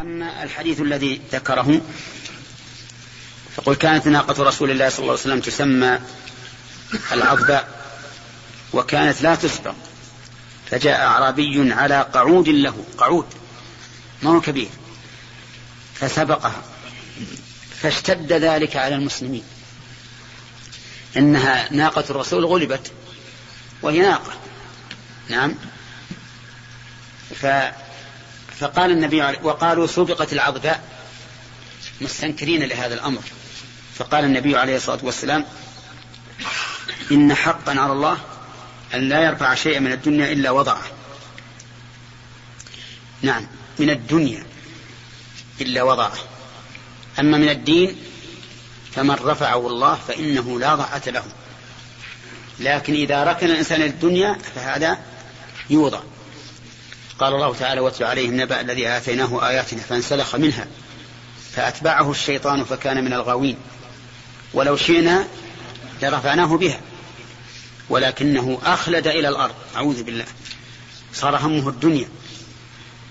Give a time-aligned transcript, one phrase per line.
[0.00, 1.80] أما الحديث الذي ذكره
[3.56, 5.98] فقل كانت ناقة رسول الله صلى الله عليه وسلم تسمى
[7.12, 7.68] العضباء
[8.72, 9.74] وكانت لا تسبق
[10.70, 13.26] فجاء أعرابي على قعود له قعود
[14.22, 14.68] ما هو كبير
[15.94, 16.62] فسبقها
[17.82, 19.44] فاشتد ذلك على المسلمين
[21.16, 22.92] إنها ناقة الرسول غلبت
[23.82, 24.32] وهي ناقة
[25.28, 25.54] نعم
[27.40, 27.46] ف
[28.60, 30.82] فقال النبي عليه وقالوا سبقت العضباء
[32.00, 33.22] مستنكرين لهذا الأمر.
[33.94, 35.44] فقال النبي عليه الصلاة والسلام
[37.12, 38.18] إن حقا على الله
[38.94, 40.82] أن لا يرفع شيئا من الدنيا إلا وضعه.
[43.22, 43.46] نعم
[43.78, 44.46] من الدنيا
[45.60, 46.18] إلا وضعه.
[47.20, 47.96] أما من الدين
[48.92, 51.24] فمن رفعه الله فإنه لا ضعة له.
[52.60, 54.98] لكن إذا ركن الإنسان الدنيا فهذا
[55.70, 56.00] يوضع.
[57.18, 60.66] قال الله تعالى واتل عليهم نبأ الذي آتيناه آياتنا فانسلخ منها
[61.52, 63.56] فأتبعه الشيطان فكان من الغاوين
[64.54, 65.26] ولو شئنا
[66.02, 66.80] لرفعناه بها
[67.88, 69.54] ولكنه أخلد إلى الأرض.
[69.76, 70.26] أعوذ بالله.
[71.14, 72.08] صار همه الدنيا.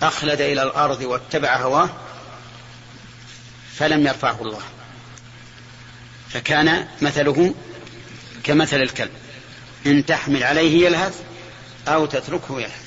[0.02, 1.90] أخلد إلى الأرض واتبع هواه
[3.74, 4.62] فلم يرفعه الله.
[6.30, 7.56] فكان مثله
[8.44, 9.12] كمثل الكلب
[9.86, 11.22] إن تحمل عليه يلهث
[11.88, 12.87] أو تتركه يلهث.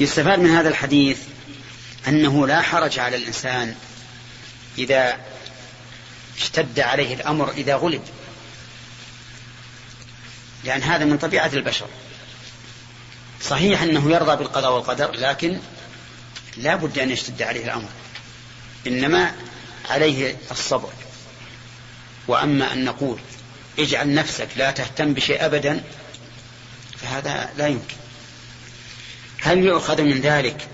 [0.00, 1.18] يستفاد من هذا الحديث
[2.08, 3.74] أنه لا حرج على الإنسان
[4.78, 5.18] إذا
[6.38, 8.02] اشتد عليه الأمر إذا غلب.
[10.64, 11.86] لأن هذا من طبيعة البشر.
[13.42, 15.58] صحيح أنه يرضى بالقضاء والقدر لكن
[16.56, 17.88] لا بد أن يشتد عليه الأمر.
[18.86, 19.34] إنما
[19.90, 20.92] عليه الصبر.
[22.28, 23.18] وأما أن نقول
[23.78, 25.82] اجعل نفسك لا تهتم بشيء أبدا
[27.02, 28.05] فهذا لا يمكن.
[29.46, 30.68] هل يؤخذ من ذلك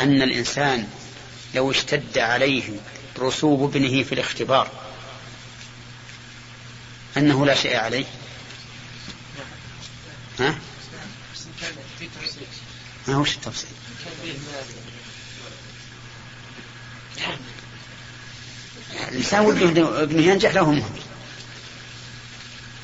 [0.00, 0.88] أن الإنسان
[1.54, 2.70] لو اشتد عليه
[3.18, 4.70] رسوب ابنه في الاختبار
[7.16, 8.04] أنه لا شيء عليه؟
[10.40, 10.58] ها؟
[13.08, 13.70] ما هوش التفصيل.
[19.08, 20.82] الإنسان وده ابنه ينجح له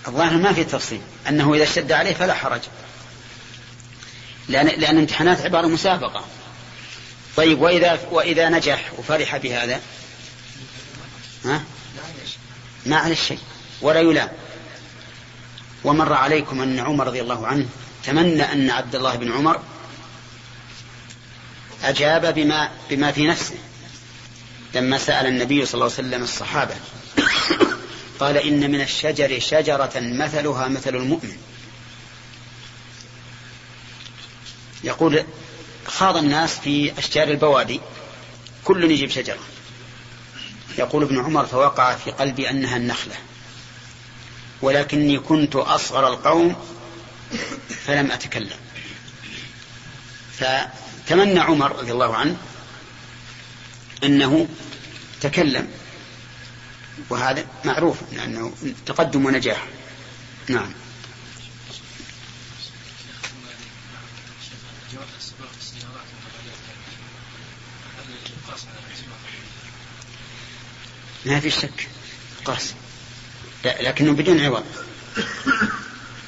[0.09, 1.01] الظاهر ما في تفصيل.
[1.29, 2.61] أنه إذا اشتد عليه فلا حرج.
[4.49, 6.25] لأن, لأن الامتحانات عبارة مسابقة.
[7.37, 9.81] طيب وإذا وإذا نجح وفرح بهذا؟
[11.45, 11.63] ها؟
[12.87, 13.39] ما على الشيء
[13.83, 14.29] ولا يلام.
[15.85, 17.67] ومر عليكم أن عمر رضي الله عنه
[18.05, 19.61] تمنى أن عبد الله بن عمر
[21.85, 23.55] أجاب بما بما في نفسه.
[24.75, 26.75] لما سأل النبي صلى الله عليه وسلم الصحابة
[28.21, 31.37] قال إن من الشجر شجرة مثلها مثل المؤمن.
[34.85, 35.25] يقول
[35.87, 37.81] خاض الناس في أشجار البوادي
[38.65, 39.39] كل يجيب شجرة.
[40.79, 43.15] يقول ابن عمر فوقع في قلبي أنها النخلة.
[44.63, 46.57] ولكني كنت أصغر القوم
[47.87, 48.59] فلم أتكلم.
[50.39, 52.37] فتمنى عمر رضي الله عنه
[54.05, 54.49] أنه
[55.21, 55.71] تكلم.
[57.11, 58.53] وهذا معروف لأنه
[58.87, 59.67] تقدم ونجاح.
[60.49, 60.73] نعم.
[71.27, 71.89] ما في شك.
[73.65, 74.65] لا لكنه بدون عوض.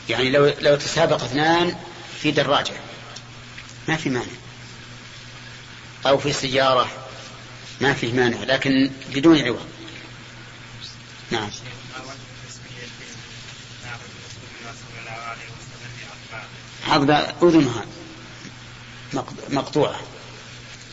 [0.08, 1.76] يعني لو لو تسابق اثنان
[2.22, 2.74] في دراجة
[3.88, 4.26] ما في مانع.
[6.06, 6.90] أو في سيارة.
[7.80, 9.66] ما فيه مانع لكن بدون عوض.
[11.30, 11.50] نعم.
[16.88, 17.84] عضبة أذنها.
[19.50, 20.00] مقطوعة.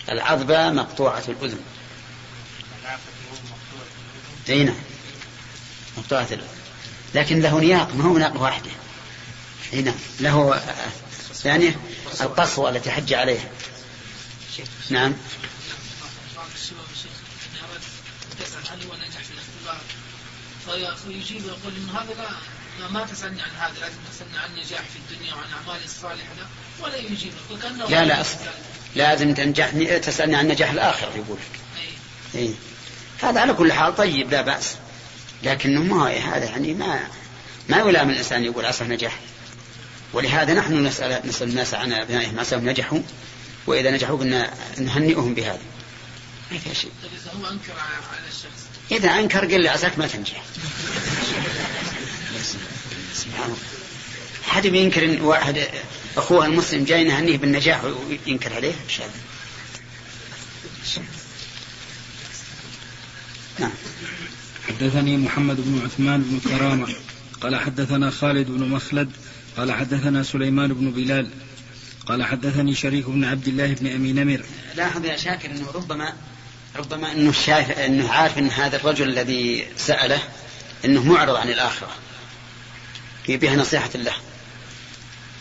[0.09, 1.59] العضبة مقطوعة الأذن.
[4.49, 4.75] اي نعم
[5.97, 6.59] مقطوعة الأذن
[7.15, 8.71] لكن له نياق ما هو ناقة واحدة.
[9.73, 9.95] اي نعم.
[10.19, 10.61] له
[11.45, 11.75] يعني
[12.21, 13.49] القصوى التي حج عليها.
[14.89, 15.13] نعم.
[21.07, 22.29] فيجيب ويقول انه هذا
[22.79, 26.33] لا ما تسألني عن هذا لازم تسألني عن النجاح في الدنيا وعن أعمالي الصالحة.
[26.37, 26.45] لا
[26.85, 27.33] ولا يجيب.
[27.89, 28.23] لا لا
[28.95, 31.37] لازم تنجح تسألني عن نجاح الآخرة يقول.
[31.37, 31.59] لك
[32.35, 32.53] أي.
[33.21, 34.75] هذا على كل حال طيب لا بأس.
[35.43, 37.07] لكنه ما هذا يعني ما
[37.69, 39.19] ما يلام الإنسان يقول عسى نجح.
[40.13, 42.99] ولهذا نحن نسأل نسأل الناس عن أبنائهم عساهم نجحوا
[43.67, 45.59] وإذا نجحوا قلنا نهنئهم بهذا.
[46.51, 46.91] ما فيها شيء.
[47.03, 50.43] طيب إذا هو أنكر على الشخص إذا أنكر قل لي عساك ما تنجح.
[53.13, 53.57] سبحان الله.
[54.43, 55.67] حد ينكر إن واحد
[56.17, 59.11] أخوه المسلم جاي يهنيه بالنجاح وينكر عليه؟ إيش هذا؟
[63.59, 63.71] نعم.
[64.67, 66.87] حدثني محمد بن عثمان بن كرامة.
[67.41, 69.11] قال حدثنا خالد بن مخلد.
[69.57, 71.27] قال حدثنا سليمان بن بلال.
[72.05, 74.41] قال حدثني شريك بن عبد الله بن أمي نمر.
[74.75, 76.13] لاحظ يا شاكر أنه ربما
[76.75, 80.19] ربما أنه شايف أنه عارف أن هذا الرجل الذي سأله
[80.85, 81.89] أنه معرض عن الآخرة.
[83.27, 84.13] بها نصيحة له.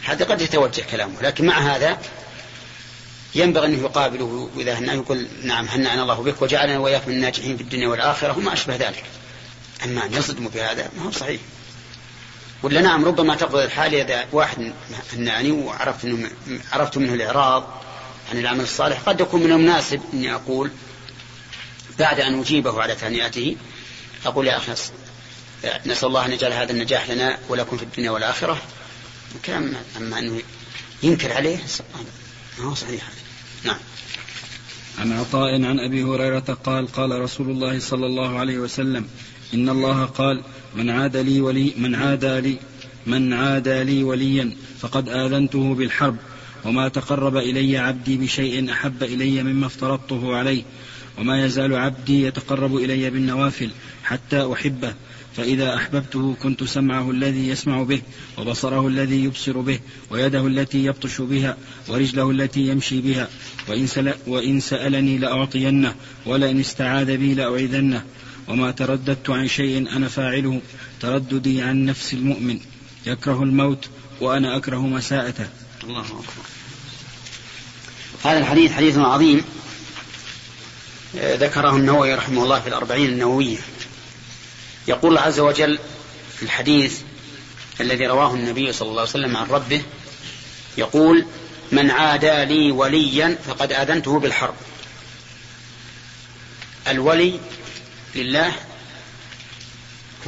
[0.04, 1.98] هذا قد يتوجه كلامه لكن مع هذا
[3.34, 7.62] ينبغي أنه يقابله إذا هنا يقول نعم هنأنا الله بك وجعلنا وإياك من الناجحين في
[7.62, 9.04] الدنيا والآخرة وما أشبه ذلك.
[9.84, 11.40] أما أن يصدم بهذا ما هو صحيح.
[12.62, 14.72] ولا نعم ربما تقضي الحال إذا واحد
[15.12, 16.30] هنأني وعرفت أنه
[16.72, 17.82] عرفت منه الإعراض
[18.32, 19.00] عن العمل الصالح.
[19.00, 20.70] قد يكون من المناسب أني أقول
[21.98, 23.56] بعد أن أجيبه على تهنئته
[24.26, 24.72] أقول يا أخي
[25.86, 28.58] نسأل الله أن يجعل هذا النجاح لنا ولكم في الدنيا والآخرة.
[29.44, 30.40] كلام أما أنه
[31.02, 31.58] ينكر عليه
[32.74, 33.08] صحيح.
[33.64, 33.76] نعم.
[34.98, 39.06] عن عطاء عن أبي هريرة قال قال رسول الله صلى الله عليه وسلم
[39.54, 40.42] إن الله قال
[40.76, 42.56] من عاد لي ولي من عادى لي
[43.06, 46.16] من عادى لي وليا فقد آذنته بالحرب
[46.64, 50.62] وما تقرب إلي عبدي بشيء أحب إلي مما افترضته عليه
[51.18, 53.70] وما يزال عبدي يتقرب إلي بالنوافل
[54.04, 54.94] حتى أحبه
[55.38, 58.02] فإذا أحببته كنت سمعه الذي يسمع به
[58.38, 59.80] وبصره الذي يبصر به
[60.10, 61.56] ويده التي يبطش بها
[61.88, 63.28] ورجله التي يمشي بها.
[63.68, 65.94] وإن, سل وإن سألني لأعطينه
[66.26, 68.04] ولئن استعاذ بي لأعيذنه.
[68.48, 70.60] وما ترددت عن شيء أنا فاعله
[71.00, 72.60] ترددي عن نفس المؤمن.
[73.06, 73.88] يكره الموت
[74.20, 75.46] وأنا أكره مساءته.
[75.84, 76.44] الله أكبر.
[78.24, 79.44] هذا الحديث حديث عظيم
[81.16, 83.58] ذكره النووي رحمه الله في الأربعين النووية.
[84.88, 85.78] يقول الله عز وجل
[86.36, 87.00] في الحديث
[87.80, 89.82] الذي رواه النبي صلى الله عليه وسلم عن ربه
[90.78, 91.26] يقول
[91.72, 94.54] من عادى لي وليا فقد آذنته بالحرب.
[96.88, 97.40] الولي
[98.14, 98.52] لله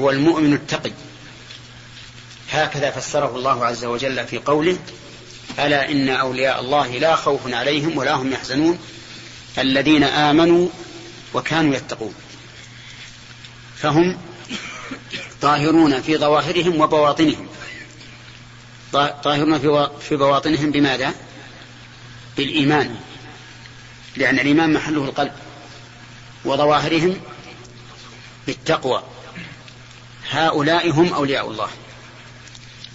[0.01, 0.93] هو المؤمن التقي.
[2.51, 4.79] هكذا فسره الله عز وجل في قوله
[5.59, 8.79] ألا إن أولياء الله لا خوف عليهم ولا هم يحزنون
[9.59, 10.69] الذين آمنوا
[11.35, 12.15] وكانوا يتقون.
[13.77, 14.19] فهم
[15.41, 17.49] طاهرون في ظواهرهم وبواطنهم.
[19.25, 19.59] طاهرون
[20.01, 21.15] في بواطنهم بماذا؟
[22.37, 22.97] بالإيمان.
[24.17, 25.33] لأن الإيمان محله القلب.
[26.45, 27.21] وظواهرهم
[28.47, 29.03] بالتقوى.
[30.31, 31.69] هؤلاء هم أولياء الله.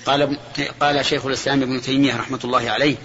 [0.06, 0.38] قال
[0.80, 2.96] قال شيخ الإسلام ابن تيمية رحمة الله عليه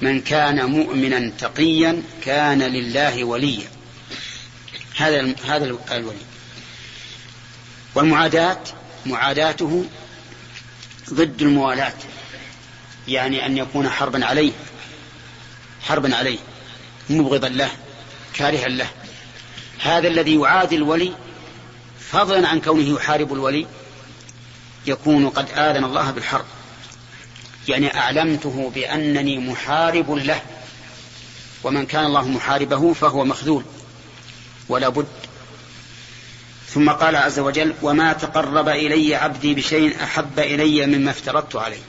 [0.00, 3.68] من كان مؤمنا تقيا كان لله وليا.
[4.96, 6.25] هذا هذا الولي.
[7.96, 8.58] والمعاداة
[9.06, 9.84] معاداته
[11.12, 11.94] ضد الموالاة
[13.08, 14.52] يعني أن يكون حربا عليه
[15.82, 16.38] حربا عليه
[17.10, 17.70] مبغضا له
[18.34, 18.86] كارها له.
[19.82, 21.12] هذا الذي يعادي الولي
[22.00, 23.66] فضلا عن كونه يحارب الولي
[24.86, 26.44] يكون قد آذن الله بالحرب.
[27.68, 30.42] يعني أعلمته بأنني محارب له
[31.64, 33.64] ومن كان الله محاربه فهو مخذول
[34.68, 35.25] ولا بد
[36.68, 41.80] ثم قال عز وجل وما تقرب إلي عبدي بشيء أحب إلي مما افترضت عليه.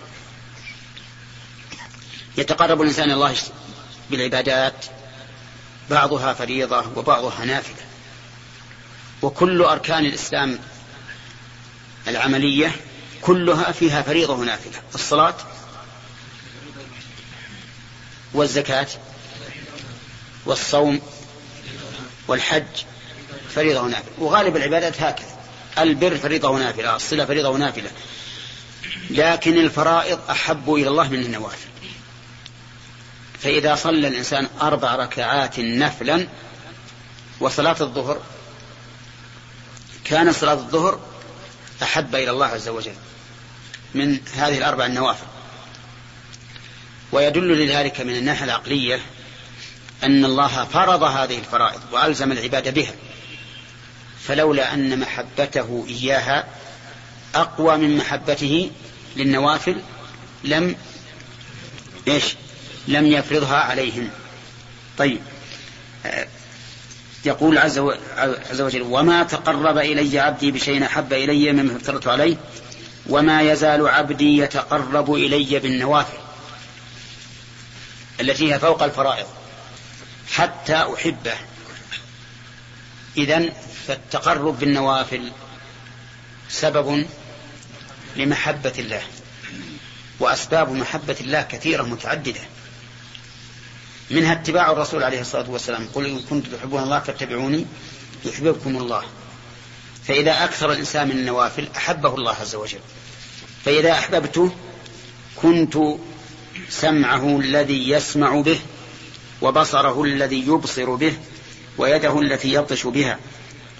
[2.37, 3.35] يتقرب الإنسان إلى الله
[4.11, 4.85] بالعبادات
[5.89, 7.85] بعضها فريضة وبعضها نافلة.
[9.21, 10.59] وكل أركان الإسلام
[12.07, 12.75] العملية
[13.21, 14.81] كلها فيها فريضة ونافلة.
[14.95, 15.35] الصلاة
[18.33, 18.87] والزكاة
[20.45, 21.01] والصوم
[22.27, 22.63] والحج
[23.55, 24.11] فريضة ونافلة.
[24.19, 25.37] وغالب العبادات هكذا.
[25.77, 27.89] البر فريضة ونافلة الصلة فريضة ونافلة.
[29.09, 31.67] لكن الفرائض أحب إلى الله من النوافل.
[33.39, 36.27] فإذا صلى الإنسان أربع ركعات نفلا
[37.39, 38.21] وصلاة الظهر
[40.05, 40.99] كان صلاة الظهر
[41.83, 42.95] أحب إلى الله عز وجل
[43.95, 45.25] من هذه الأربع النوافل.
[47.11, 49.01] ويدل لذلك من الناحية العقلية
[50.03, 52.93] أن الله فرض هذه الفرائض وألزم العباد بها.
[54.23, 56.47] فلولا أن محبته إياها
[57.35, 58.71] أقوى من محبته
[59.15, 59.81] للنوافل
[60.43, 60.75] لم
[62.07, 62.35] إيش؟
[62.87, 64.09] لم يفرضها عليهم.
[64.97, 65.19] طيب.
[67.25, 67.79] يقول عز,
[68.49, 72.37] عز وجل وما تقرب إلي عبدي بشيء أحب إلي مما افترضت عليه
[73.09, 76.17] وما يزال عبدي يتقرب إلي بالنوافل
[78.21, 79.25] التي هي فوق الفرائض
[80.31, 81.35] حتى أحبه.
[83.17, 83.51] إذن
[83.87, 85.31] فالتقرب بالنوافل
[86.49, 87.05] سبب
[88.15, 89.01] لمحبة الله
[90.19, 92.41] وأسباب محبة الله كثيرة متعددة.
[94.11, 97.65] منها اتباع الرسول عليه الصلاة والسلام قل إن كنتم تحبون الله فاتبعوني
[98.25, 99.03] يحببكم الله.
[100.07, 102.79] فإذا أكثر الإنسان من النوافل أحبه الله عز وجل.
[103.65, 104.51] فإذا أحببته
[105.35, 105.77] كنت
[106.69, 108.59] سمعه الذي يسمع به
[109.41, 111.13] وبصره الذي يبصر به
[111.77, 113.19] ويده التي يبطش بها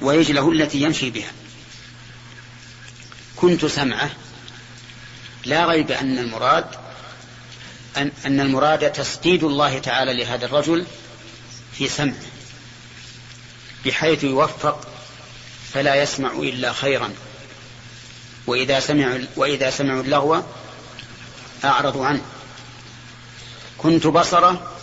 [0.01, 1.31] ورجله التي يمشي بها.
[3.35, 4.11] كنت سمعه.
[5.45, 6.65] لا ريب أن المراد
[7.97, 10.85] أن, أن المراد تسديد الله تعالى لهذا الرجل
[11.77, 12.25] في سمعه
[13.85, 14.87] بحيث يوفق
[15.73, 17.13] فلا يسمع إلا خيرا.
[18.47, 20.43] وإذا سمعوا وإذا سمعوا اللغو
[21.63, 22.21] أعرضوا عنه.
[23.77, 24.76] كنت بصره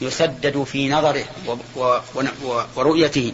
[0.00, 1.24] يسدد في نظره
[2.76, 3.32] ورؤيته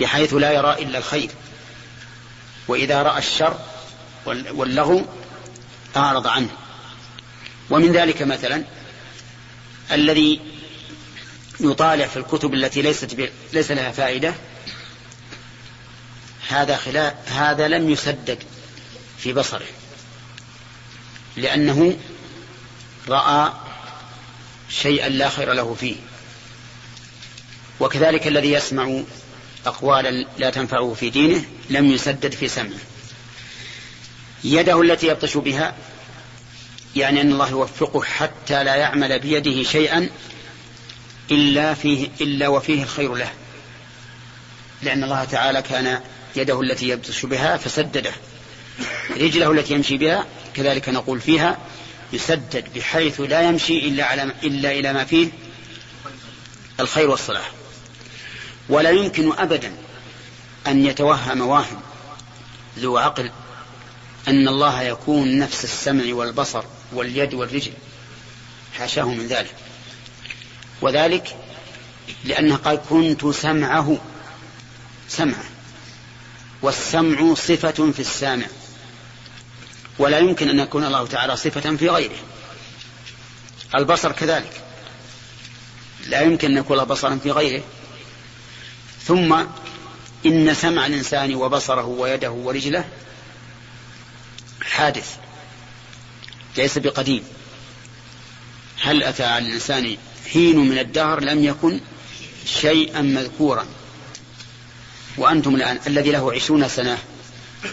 [0.00, 1.30] بحيث لا يرى إلا الخير.
[2.68, 3.58] وإذا رأى الشر
[4.26, 5.04] واللغو
[5.96, 6.50] أعرض عنه.
[7.70, 8.64] ومن ذلك مثلا
[9.92, 10.40] الذي
[11.60, 14.34] يطالع في الكتب التي ليست ليس لها فائدة
[16.48, 18.38] هذا خلاف هذا لم يسدد
[19.18, 19.66] في بصره
[21.36, 21.96] لأنه
[23.08, 23.52] رأى
[24.70, 25.96] شيئا لا خير له فيه.
[27.80, 29.02] وكذلك الذي يسمع
[29.66, 32.78] أقوالا لا تنفعه في دينه لم يسدد في سمعه.
[34.44, 35.74] يده التي يبطش بها
[36.96, 40.10] يعني أن الله يوفقه حتى لا يعمل بيده شيئا
[41.30, 43.32] إلا فيه إلا وفيه الخير له.
[44.82, 46.00] لأن الله تعالى كان
[46.36, 48.12] يده التي يبطش بها فسدده.
[49.10, 51.58] رجله التي يمشي بها كذلك نقول فيها
[52.12, 55.28] يسدد بحيث لا يمشي إلا, على إلا إلى ما فيه
[56.80, 57.50] الخير والصلاح.
[58.68, 59.72] ولا يمكن أبدا
[60.66, 61.80] أن يتوهم واهم
[62.78, 63.30] ذو عقل
[64.28, 67.72] أن الله يكون نفس السمع والبصر واليد والرجل.
[68.78, 69.54] حاشاه من ذلك.
[70.82, 71.36] وذلك
[72.24, 73.98] لأنه قال كنت سمعه
[75.08, 75.44] سمعه.
[76.62, 78.46] والسمع صفة في السامع.
[79.98, 82.16] ولا يمكن أن يكون الله تعالى صفة في غيره.
[83.74, 84.52] البصر كذلك.
[86.06, 87.62] لا يمكن أن يكون بصرا في غيره.
[89.04, 89.44] ثم
[90.26, 92.84] إن سمع الإنسان وبصره ويده ورجله
[94.62, 95.16] حادث
[96.56, 97.24] ليس بقديم.
[98.82, 99.96] هل أتى على الإنسان
[100.32, 101.80] حين من الدهر لم يكن
[102.46, 103.66] شيئا مذكورا؟
[105.16, 106.98] وأنتم الآن الذي له عشرون سنة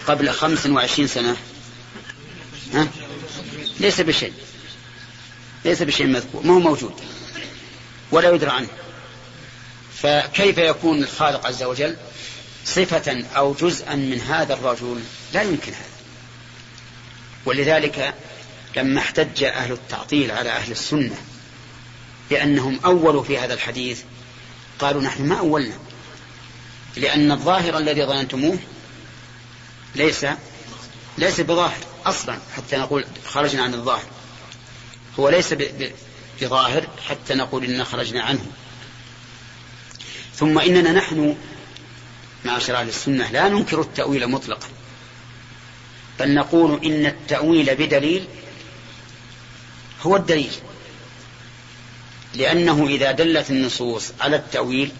[0.07, 1.37] قبل خمس وعشرين سنة
[2.73, 2.87] ها؟
[3.79, 4.33] ليس بشيء.
[5.65, 6.43] ليس بشيء مذكور.
[6.43, 6.93] ما هو موجود.
[8.11, 8.67] ولا يدرى عنه.
[10.01, 11.95] فكيف يكون الخالق عز وجل
[12.65, 15.01] صفة أو جزءا من هذا الرجل؟
[15.33, 15.97] لا يمكن هذا.
[17.45, 18.13] ولذلك
[18.75, 21.15] لما احتج أهل التعطيل على أهل السنة
[22.29, 24.01] بأنهم أولوا في هذا الحديث
[24.79, 25.77] قالوا نحن ما أولنا.
[26.95, 28.59] لأن الظاهر الذي ظننتموه
[29.95, 30.25] ليس
[31.17, 31.96] ليس بظاهر.
[32.09, 34.05] أصلا حتى نقول خرجنا عن الظاهر.
[35.19, 35.55] هو ليس
[36.41, 38.45] بظاهر حتى نقول إننا خرجنا عنه.
[40.35, 41.35] ثم إننا نحن
[42.45, 44.67] معاشر أهل السنة لا ننكر التأويل مطلقا
[46.19, 48.27] بل نقول إن التأويل بدليل
[50.01, 50.51] هو الدليل.
[52.35, 54.91] لأنه إذا دلت النصوص على التأويل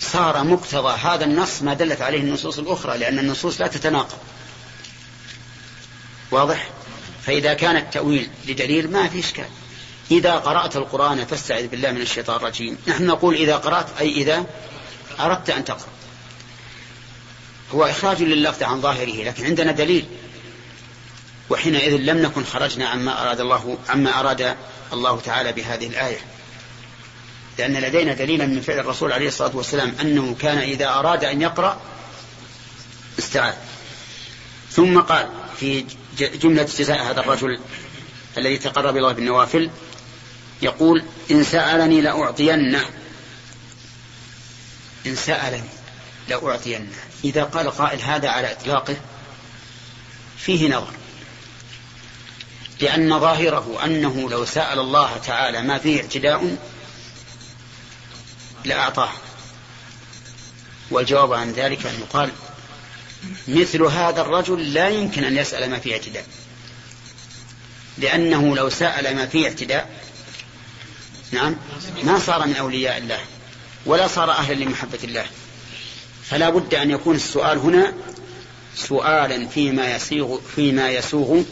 [0.00, 4.18] صار مقتضى هذا النص ما دلت عليه النصوص الأخرى لأن النصوص لا تتناقض.
[6.30, 6.68] واضح؟
[7.26, 9.48] فإذا كان التأويل لدليل ما في إشكال.
[10.10, 12.78] إذا قرأت القرآن فاستعذ بالله من الشيطان الرجيم.
[12.88, 14.44] نحن نقول إذا قرأت أي إذا
[15.20, 15.88] أردت أن تقرأ.
[17.74, 20.06] هو إخراج لللفظ عن ظاهره لكن عندنا دليل.
[21.50, 24.56] وحينئذ لم نكن خرجنا عما أراد الله عما أراد
[24.92, 26.18] الله تعالى بهذه الآية.
[27.58, 31.80] لأن لدينا دليلا من فعل الرسول عليه الصلاة والسلام أنه كان إذا أراد أن يقرأ
[33.18, 33.54] استعاذ.
[34.70, 35.28] ثم قال
[35.60, 35.84] في
[36.18, 37.60] جملة جزاء هذا الرجل
[38.38, 39.70] الذي تقرب الله بالنوافل.
[40.62, 42.84] يقول إن سألني لأعطينه.
[45.06, 45.68] إن سألني
[46.28, 46.92] لأعطينه.
[47.24, 48.96] إذا قال قائل هذا على إطلاقه
[50.38, 50.92] فيه نظر.
[52.80, 56.56] لأن ظاهره أنه لو سأل الله تعالى ما فيه اعتداء
[58.64, 59.12] لأعطاه.
[60.90, 62.30] والجواب عن ذلك أن يقال
[63.48, 66.26] مثل هذا الرجل لا يمكن أن يسأل ما فيه اعتداء.
[67.98, 70.00] لأنه لو سأل ما فيه اعتداء
[71.32, 71.56] نعم
[72.02, 73.20] ما صار من أولياء الله
[73.86, 75.26] ولا صار أهلا لمحبة الله.
[76.30, 77.92] فلا بد أن يكون السؤال هنا
[78.76, 81.42] سؤالا فيما يسيغ فيما يسوغ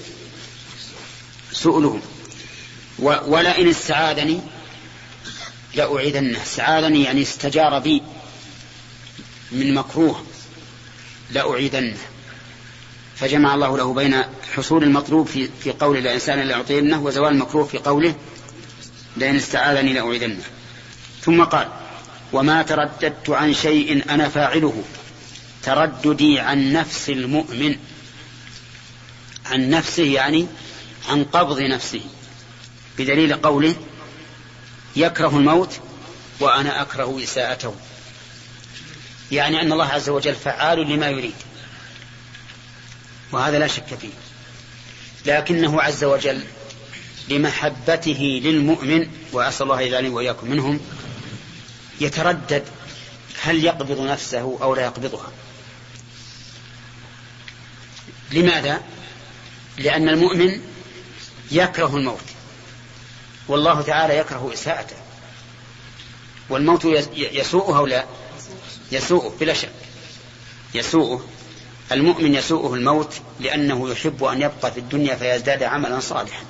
[1.53, 2.03] سؤلهم.
[2.99, 4.41] ولئن استعاذني
[5.75, 6.43] لأعيدنه.
[6.43, 8.03] استعاذني يعني استجار بي
[9.53, 10.25] من مكروه.
[11.30, 11.97] لأعيدنه
[13.16, 14.23] فجمع الله له بين
[14.54, 18.14] حصول المطلوب في في قول الإنسان لأعطينه وزوال المكروه في قوله
[19.16, 20.40] لئن استعاذني لأعيدنه
[21.23, 21.68] ثم قال
[22.33, 24.85] وما ترددت عن شيء أنا فاعله.
[25.62, 27.76] ترددي عن نفس المؤمن.
[29.47, 30.47] عن نفسه يعني
[31.09, 32.00] عن قبض نفسه.
[32.99, 33.75] بدليل قوله
[34.97, 35.80] يكره الموت
[36.40, 37.75] وأنا أكره إساءته.
[39.33, 41.35] يعني أن الله عز وجل فعال لما يريد.
[43.33, 44.11] وهذا لا شك فيه.
[45.26, 46.45] لكنه عز وجل
[47.28, 50.80] لمحبته للمؤمن وأسأل الله يجعلني وإياكم منهم
[52.00, 52.64] يتردد
[53.42, 55.33] هل يقبض نفسه أو لا يقبضها.
[58.33, 58.80] لماذا؟
[59.78, 60.61] لأن المؤمن
[61.50, 62.21] يكره الموت.
[63.49, 64.97] والله تعالى يكره إساءته.
[66.49, 68.04] والموت يسوءه أو لا؟
[68.93, 69.71] يسوءه بلا شك.
[70.75, 71.25] يسوءه
[71.93, 76.43] المؤمن يسوءه الموت لأنه يحب أن يبقى في الدنيا فيزداد عملا صالحا.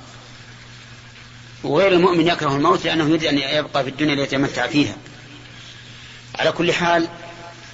[1.64, 4.96] وغير المؤمن يكره الموت لأنه يريد أن يبقى في الدنيا ليتمتع فيها.
[6.38, 7.08] على كل حال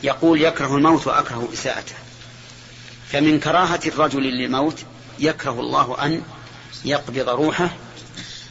[0.03, 1.95] يقول يكره الموت وأكره إساءته.
[3.13, 4.79] فمن كراهة الرجل للموت
[5.19, 6.23] يكره الله أن
[6.85, 7.71] يقبض روحه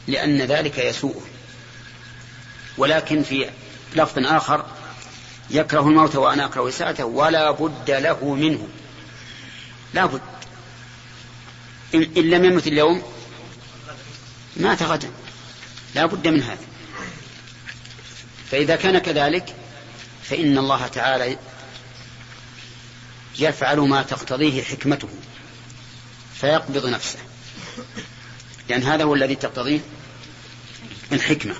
[0.06, 1.22] لأن ذلك يسوءه.
[2.78, 3.50] ولكن في
[3.96, 4.66] لفظ آخر
[5.50, 8.68] يكره الموت وأنا أكره إساءته ولا بد له منه.
[9.94, 10.20] لا بد.
[11.94, 13.02] إن لم يمت اليوم
[14.56, 15.10] مات غدا.
[15.94, 16.66] لا بد من هذا.
[18.50, 19.54] فإذا كان كذلك
[20.22, 21.38] فإن الله تعالى
[23.38, 25.08] يفعل ما تقتضيه حكمته.
[26.34, 27.18] فيقبض نفسه.
[28.68, 29.80] لأن هذا هو الذي تقتضيه
[31.12, 31.54] الحكمة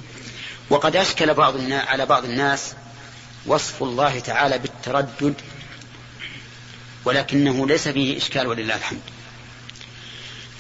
[0.70, 2.74] وقد أشكل بعض على بعض الناس
[3.46, 5.34] وصف الله تعالى بالتردد
[7.04, 9.00] ولكنه ليس فيه إشكال ولله الحمد.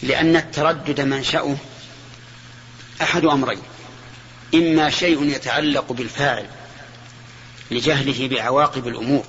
[0.02, 1.56] لأن التردد منشأه
[3.02, 3.62] أحد أمرين
[4.54, 6.46] إما شيء يتعلق بالفاعل
[7.70, 9.24] لجهله بعواقب الأمور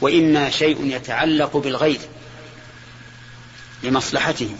[0.00, 2.00] وإما شيء يتعلق بالغير
[3.82, 4.50] لمصلحته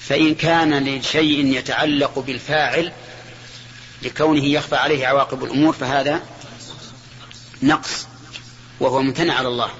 [0.00, 2.92] فإن كان لشيء يتعلق بالفاعل
[4.02, 6.20] لكونه يخفى عليه عواقب الأمور فهذا
[7.62, 8.06] نقص
[8.80, 9.70] وهو ممتنع على الله.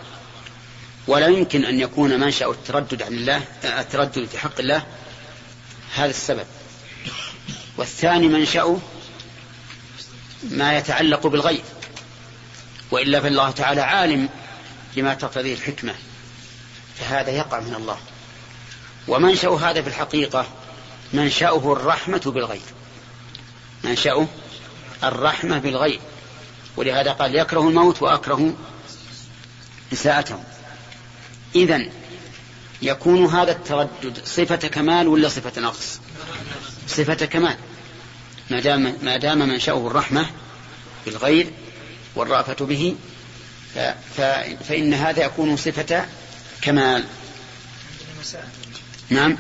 [1.07, 4.87] ولا يمكن أن يكون منشأ التردد عن الله التردد في حق الله
[5.95, 6.47] هذا السبب.
[7.77, 8.79] والثاني منشأه
[10.51, 11.65] ما يتعلق بالغيب
[12.91, 14.29] وإلا فالله تعالى عالم
[14.97, 15.95] لما تقتضيه الحكمة
[16.99, 17.99] فهذا يقع من الله.
[19.09, 20.47] ومنشأ هذا في الحقيقة
[21.13, 22.63] منشأه الرحمة بالغيب.
[23.85, 24.29] منشأه
[25.05, 26.01] الرحمة بالغيب.
[26.77, 28.55] ولهذا قال يكره الموت وأكره
[29.93, 30.45] إساءته
[31.55, 31.87] إذا
[32.83, 36.01] يكون هذا التردد صفة كمال ولا صفة نقص؟
[36.89, 37.57] صفة كمال.
[38.51, 40.27] ما دام ما دام منشأه الرحمة
[41.07, 41.51] بالغير
[42.15, 42.97] والرأفة به
[44.69, 46.07] فإن هذا يكون صفة
[46.63, 47.05] كمال.
[49.11, 49.39] نعم.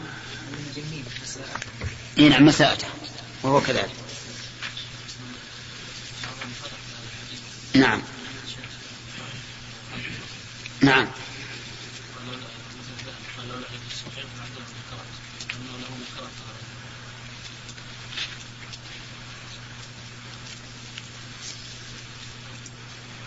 [2.18, 2.87] إيه نعم مساءته.
[3.42, 4.00] وهو كذلك.
[7.74, 8.02] نعم
[10.80, 11.06] نعم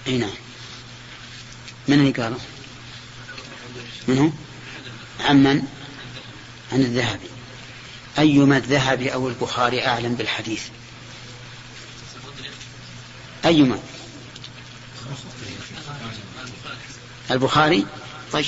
[0.07, 0.29] أي نعم
[1.87, 2.37] من اللي قاله؟
[4.07, 4.29] من هو؟
[5.25, 5.67] عمن؟
[6.71, 7.29] عن الذهبي
[8.19, 10.63] أيما الذهبي أو البخاري أعلم بالحديث
[13.45, 13.79] أيما
[17.31, 17.85] البخاري؟
[18.31, 18.45] طيب.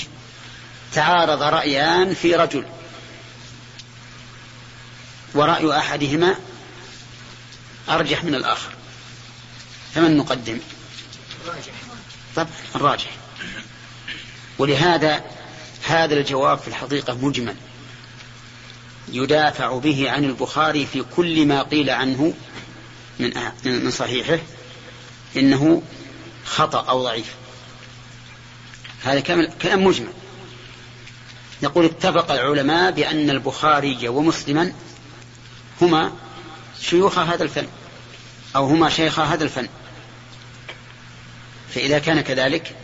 [0.94, 2.66] تعارض رأيان في رجل.
[5.34, 6.36] ورأي أحدهما
[7.90, 8.74] أرجح من الآخر.
[9.96, 10.60] فمن نقدم؟
[12.36, 13.10] طبعا الراجح
[14.58, 15.24] ولهذا
[15.84, 17.56] هذا الجواب في الحقيقة مجمل.
[19.08, 22.34] يدافع به عن البخاري في كل ما قيل عنه
[23.20, 23.34] من
[23.66, 24.40] من صحيحه
[25.38, 25.82] إنه
[26.46, 27.34] خطأ أو ضعيف.
[29.06, 29.20] هذا
[29.62, 30.12] كلام مجمل.
[31.62, 34.74] يقول اتفق العلماء بأن البخاري ومسلما
[35.82, 36.12] هما
[36.82, 37.68] شيوخ هذا الفن
[38.56, 39.68] أو هما شيخ هذا الفن.
[41.74, 42.76] فإذا كان كذلك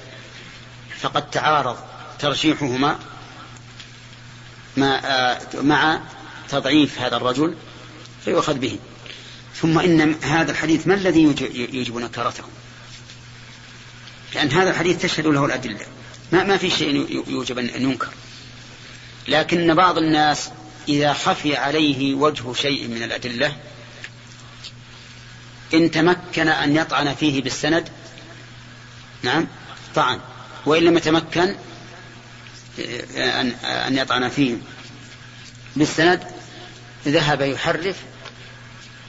[0.99, 1.77] فقد تعارض
[2.19, 2.99] ترشيحهما
[4.77, 5.01] مع,
[5.53, 6.01] مع
[6.49, 7.55] تضعيف هذا الرجل
[8.25, 8.79] فيؤخذ به.
[9.55, 11.23] ثم إن هذا الحديث ما الذي
[11.73, 12.43] يوجب نكرته
[14.35, 15.85] لأن هذا الحديث تشهد له الأدلة.
[16.31, 18.09] ما, ما في شيء يوجب أن ينكر
[19.27, 20.49] لكن بعض الناس
[20.89, 23.55] إذا خفي عليه وجه شيء من الأدلة
[25.73, 27.89] إن تمكن أن يطعن فيه بالسند
[29.23, 29.47] نعم
[29.95, 30.19] طعن.
[30.65, 31.55] وإن لم يتمكن
[33.63, 34.55] أن يطعن فيه
[35.75, 36.23] بالسند
[37.07, 37.95] ذهب يحرف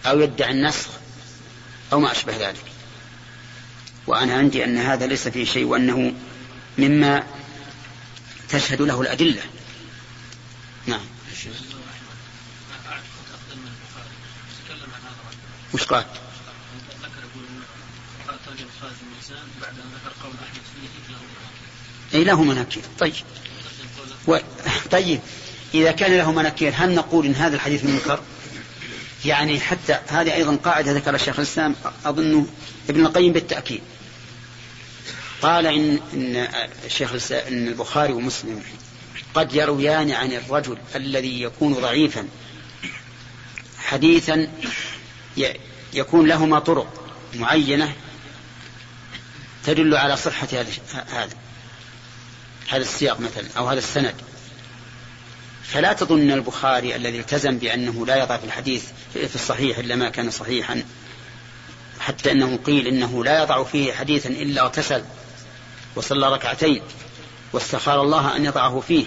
[0.06, 0.88] أو يدعي النسخ
[1.92, 2.64] أو ما أشبه ذلك.
[4.06, 6.12] وأنا عندي أن هذا ليس فيه شيء وأنه
[6.78, 7.26] مما
[8.48, 9.42] تشهد له الأدلة.
[10.86, 11.00] نعم.
[15.74, 16.04] وش قال؟
[22.14, 22.82] اي له مناكير.
[22.98, 23.14] طيب.
[24.26, 24.38] و...
[24.90, 25.20] طيب.
[25.74, 28.22] إذا كان له مناكير هل نقول إن هذا الحديث منكر؟
[29.24, 32.46] يعني حتى هذه أيضا قاعدة ذكر الشيخ الإسلام أظن
[32.88, 33.82] ابن القيم بالتأكيد.
[35.42, 36.48] قال إن إن
[36.84, 38.62] الشيخ إن البخاري ومسلم
[39.34, 42.28] قد يرويان عن الرجل الذي يكون ضعيفا
[43.78, 44.48] حديثا
[45.94, 47.92] يكون لهما طرق معينة
[49.64, 50.48] تدل على صحة
[51.08, 51.28] هذا
[52.68, 54.14] هذا السياق مثلا أو هذا السند.
[55.64, 60.30] فلا تظن البخاري الذي التزم بأنه لا يضع في الحديث في الصحيح إلا ما كان
[60.30, 60.82] صحيحا
[62.00, 65.04] حتى إنه قيل إنه لا يضع فيه حديثا إلا اغتسل.
[65.96, 66.82] وصلى ركعتين
[67.52, 69.06] واستخار الله أن يضعه فيه.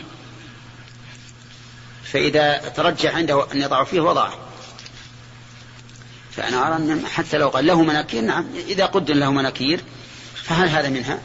[2.03, 4.33] فإذا ترجح عنده أن يضعه فيه وضعه.
[6.31, 9.83] فأنا أرى أن حتى لو قال له مناكير نعم إذا قدر له مناكير
[10.35, 11.19] فهل هذا منها؟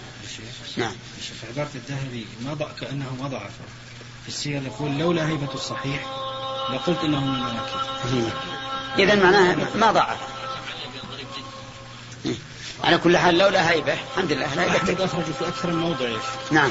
[0.76, 0.92] نعم.
[1.20, 3.50] في عبارة الذهبي ما كأنه ما ضعف
[4.22, 6.06] في السير يقول لولا هيبة الصحيح
[6.72, 8.32] لقلت إنه من المناكير.
[8.98, 10.18] إذا معناها ما ضعف
[12.84, 16.08] على كل حال لولا هيبة الحمد لله لا أحمد أخرج في أكثر من موضع
[16.50, 16.70] نعم.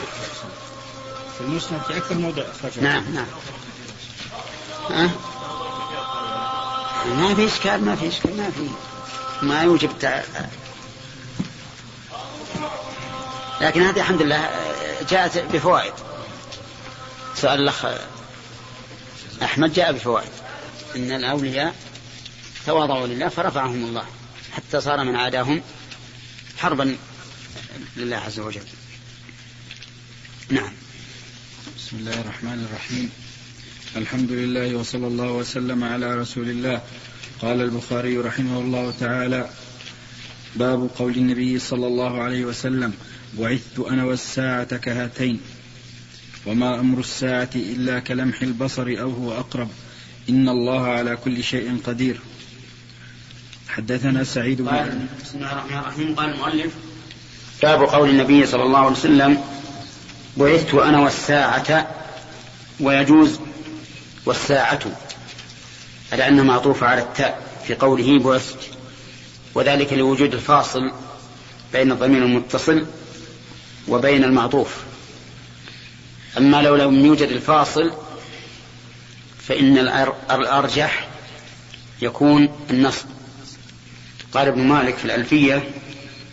[1.37, 3.27] في المسند في أكثر من موضع أخرجه نعم نعم.
[4.89, 5.09] ها؟
[7.05, 8.69] ما في إشكال ما في إشكال ما في
[9.45, 10.21] ما يوجب تع...
[13.61, 14.49] لكن هذه الحمد لله
[15.09, 15.93] جاءت بفوائد.
[17.35, 17.85] سؤال الأخ
[19.43, 20.29] أحمد جاء بفوائد.
[20.95, 21.75] إن الأولياء
[22.65, 24.03] تواضعوا لله فرفعهم الله
[24.51, 25.61] حتى صار من عاداهم
[26.59, 26.95] حربا
[27.97, 28.61] لله عز وجل.
[30.49, 30.71] نعم.
[31.77, 33.09] بسم الله الرحمن الرحيم.
[33.95, 36.81] الحمد لله وصلى الله وسلم على رسول الله.
[37.41, 39.49] قال البخاري رحمه الله تعالى
[40.55, 42.93] باب قول النبي صلى الله عليه وسلم
[43.39, 45.39] بعثت أنا والساعة كهاتين
[46.45, 49.69] وما أمر الساعة إلا كلمح البصر أو هو أقرب.
[50.29, 52.19] إن الله على كل شيء قدير.
[53.69, 56.15] حدثنا سعيد بن بسم الله الرحمن الرحيم.
[56.15, 56.73] قال المؤلف
[57.63, 59.43] باب قول النبي صلى الله عليه وسلم
[60.37, 61.87] بعثت أنا والساعة
[62.79, 63.39] ويجوز
[64.25, 64.79] والساعة.
[66.11, 68.57] لأنها معطوفة على التاء في قوله بعثت.
[69.55, 70.91] وذلك لوجود الفاصل
[71.73, 72.85] بين الضمير المتصل
[73.87, 74.77] وبين المعطوف.
[76.37, 77.93] أما لو لم يوجد الفاصل
[79.47, 79.77] فإن
[80.31, 81.07] الأرجح
[82.01, 83.05] يكون النصب.
[84.33, 85.69] قال ابن مالك في الألفية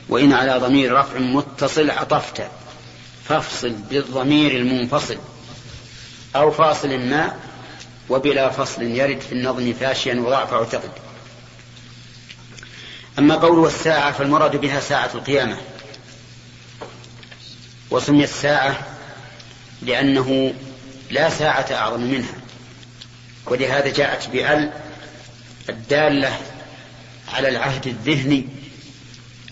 [0.09, 2.43] وإن على ضمير رفع متصل عطفت
[3.25, 5.19] فافصل بالضمير المنفصل
[6.37, 7.37] أو فاصل ما
[8.09, 10.91] وبلا فصل يرد في النظم فاشيا وضعف اعتقد.
[13.19, 15.57] أما قول الساعة فالمراد بها ساعة القيامة.
[17.91, 18.79] وسميت ساعة
[19.83, 20.55] لأنه
[21.11, 22.35] لا ساعة أعظم منها.
[23.47, 24.73] ولهذا جاءت بأل
[25.69, 26.39] الدالة
[27.29, 28.47] على العهد الذهني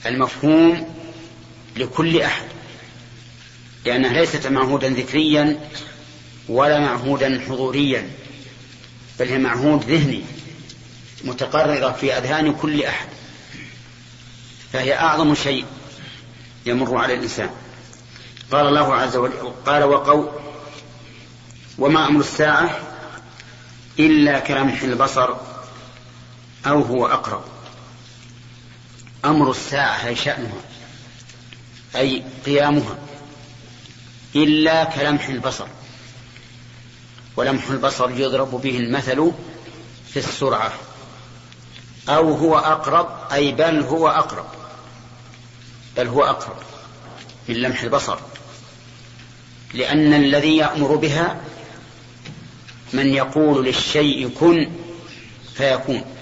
[0.06, 0.94] المفهوم
[1.76, 2.44] لكل أحد
[3.84, 5.60] لأنها ليست معهودا ذكريا
[6.48, 8.10] ولا معهودا حضوريا
[9.20, 10.22] بل هي معهود ذهني
[11.24, 13.08] متقررة في أذهان كل أحد
[14.72, 15.64] فهي أعظم شيء
[16.66, 17.50] يمر على الإنسان.
[18.52, 20.28] قال الله عز وجل قال وقو
[21.78, 22.80] وما أمر الساعة
[23.98, 25.34] إلا كلمح البصر
[26.66, 27.53] أو هو أقرب.
[29.24, 30.60] أمر الساعة أي شأنها
[31.96, 32.98] أي قيامها
[34.36, 35.66] إلا كلمح البصر.
[37.36, 39.32] ولمح البصر يضرب به المثل
[40.08, 40.72] في السرعة.
[42.08, 44.46] أو هو أقرب أي بل هو أقرب.
[45.96, 46.56] بل هو أقرب
[47.48, 48.18] من لمح البصر.
[49.74, 51.40] لأن الذي يأمر بها
[52.92, 54.70] من يقول للشيء كن
[55.54, 56.13] فيكون.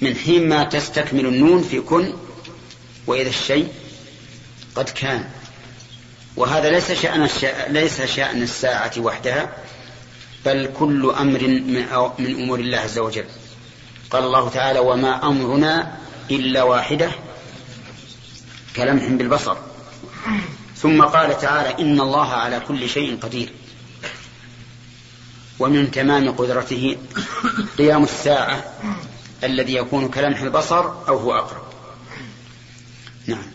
[0.00, 2.14] من حين ما تستكمل النون في كن
[3.06, 3.68] وإذا الشيء
[4.74, 5.28] قد كان.
[6.36, 7.28] وهذا ليس شأن
[7.68, 9.56] ليس شأن الساعة وحدها
[10.44, 11.74] بل كل أمر من,
[12.18, 13.24] من أمور الله عز وجل.
[14.10, 15.98] قال الله تعالى وما أمرنا
[16.30, 17.10] إلا واحدة
[18.76, 19.56] كلمح بالبصر.
[20.76, 23.52] ثم قال تعالى إن الله على كل شيء قدير.
[25.58, 26.96] ومن تمام قدرته
[27.78, 28.64] قيام الساعة
[29.44, 31.62] الذي يكون كلمح البصر أو هو أقرب.
[33.26, 33.46] نعم.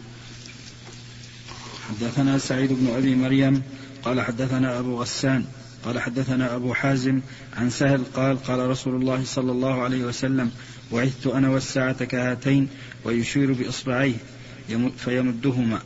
[1.89, 3.63] حدثنا سعيد بن أبي مريم
[4.03, 5.45] قال حدثنا أبو غسان
[5.85, 7.21] قال حدثنا أبو حازم
[7.57, 10.51] عن سهل قال قال رسول الله صلى الله عليه وسلم
[10.91, 12.69] بعثت أنا والساعة كهاتين
[13.03, 14.15] ويشير بإصبعيه
[14.97, 15.81] فيمدهما.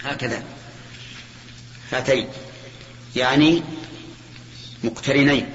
[0.00, 0.44] هكذا.
[1.92, 2.26] هاتين.
[3.16, 3.62] يعني
[4.84, 5.46] مقترنين.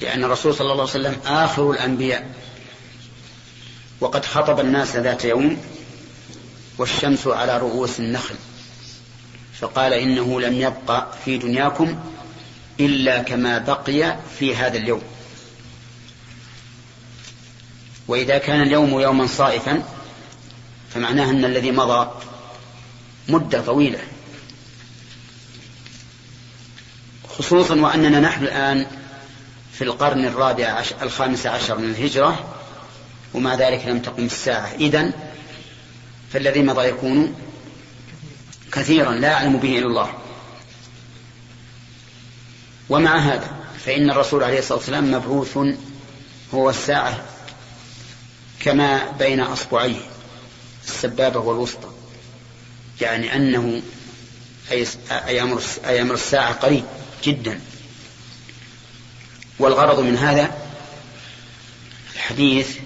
[0.00, 2.30] لأن الرسول صلى الله عليه وسلم آخر الأنبياء.
[4.00, 5.62] وقد خطب الناس ذات يوم
[6.78, 8.34] والشمس على رؤوس النخل.
[9.60, 12.00] فقال إنه لم يبق في دنياكم
[12.80, 15.02] إلا كما بقي في هذا اليوم.
[18.08, 19.82] وإذا كان اليوم يوما صائفا
[20.94, 22.10] فمعناه أن الذي مضى
[23.28, 23.98] مدة طويلة.
[27.38, 28.86] خصوصا وأننا نحن الآن
[29.78, 32.54] في القرن الرابع عشر الخامس عشر من الهجرة
[33.34, 34.72] ومع ذلك لم تقم الساعة.
[34.74, 35.12] إذن
[36.32, 37.34] فالذي مضى يكون
[38.72, 40.12] كثيرا لا يعلم به إلا الله.
[42.88, 45.58] ومع هذا فإن الرسول عليه الصلاة والسلام مبعوث
[46.54, 47.24] هو الساعة
[48.60, 50.00] كما بين أصبعيه
[50.88, 51.88] السبابة والوسطى.
[53.00, 53.82] يعني أنه
[54.70, 55.42] أي
[56.02, 56.84] أمر الساعة قريب
[57.24, 57.60] جدا.
[59.58, 60.54] والغرض من هذا
[62.14, 62.76] الحديث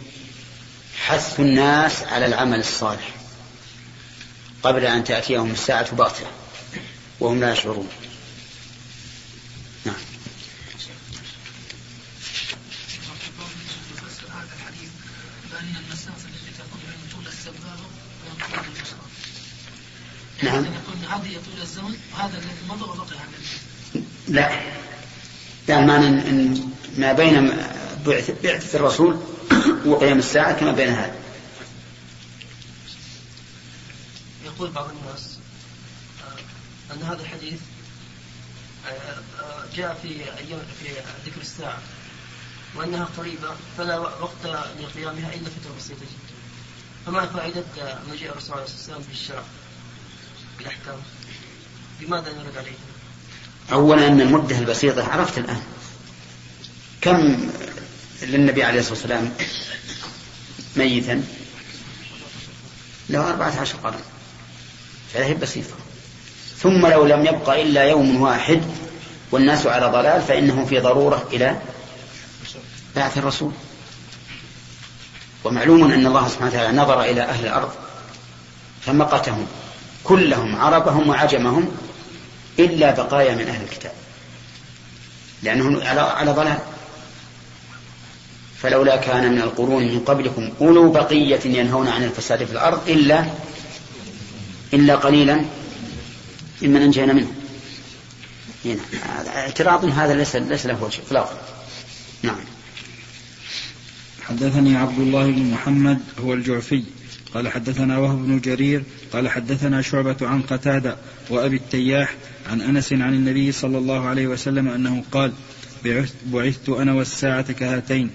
[1.07, 3.15] حث الناس على العمل الصالح
[4.63, 6.27] قبل أن تأتيهم الساعة بغتة
[7.21, 7.89] وهم لا يشعرون.
[9.85, 9.95] نعم.
[20.43, 20.65] نعم.
[21.09, 23.17] هذه يطول الزمن وهذا الذي مضى وبقي
[24.29, 24.90] لا.
[25.71, 27.57] يعني معنى إن ما بين
[28.45, 29.21] بعثة الرسول
[29.87, 31.15] وقيام الساعة كما بين هذا.
[34.45, 35.39] يقول بعض الناس
[36.25, 37.61] آه، أن هذا الحديث
[38.89, 38.91] آه،
[39.43, 40.89] آه، جاء في أيام في
[41.27, 41.79] ذكر الساعة
[42.77, 44.47] وأنها قريبة فلا وقت
[44.81, 46.37] لقيامها إلا فترة بسيطة جدا.
[47.07, 47.65] فما فائدة
[48.13, 49.43] مجيء الرسول عليه الصلاة والسلام بالشرع
[50.59, 50.99] بالأحكام؟
[52.01, 52.90] لماذا نرد عليه؟
[53.73, 55.61] أولا أن المدة البسيطة عرفت الآن.
[57.01, 57.49] كم
[58.23, 59.33] للنبي عليه الصلاة والسلام
[60.77, 61.25] ميتا؟
[63.09, 64.01] له أربعة عشر قرن.
[65.15, 65.75] فهي بسيطة.
[66.59, 68.63] ثم لو لم يبق إلا يوم واحد
[69.31, 71.57] والناس على ضلال فإنهم في ضرورة إلى
[72.97, 73.53] بعث الرسول.
[75.45, 77.71] ومعلوم أن الله سبحانه وتعالى نظر إلى أهل الأرض
[78.81, 79.47] فمقتهم
[80.05, 81.69] كلهم عربهم وعجمهم
[82.65, 83.93] إلا بقايا من أهل الكتاب.
[85.43, 86.59] لأنهم على على ضلال.
[88.63, 93.25] فلولا كان من القرون من قبلكم أولو بقية ينهون عن الفساد في الأرض إلا
[94.75, 95.45] إلا قليلا
[96.63, 97.33] ممن أنجينا منه
[98.65, 98.81] هنا
[99.37, 101.39] اعتراض هذا ليس ليس له وجه اطلاقا.
[102.23, 102.41] نعم.
[104.23, 106.85] حدثني عبد الله بن محمد هو الجعفي.
[107.35, 110.97] قال حدثنا وهب بن جرير قال حدثنا شعبة عن قتادة
[111.31, 112.15] وأبي التياح
[112.47, 115.33] عن أنس عن النبي صلى الله عليه وسلم أنه قال
[116.27, 118.11] بعثت أنا والساعة كهاتين.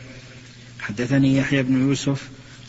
[0.79, 2.21] حدثني يحيى بن يوسف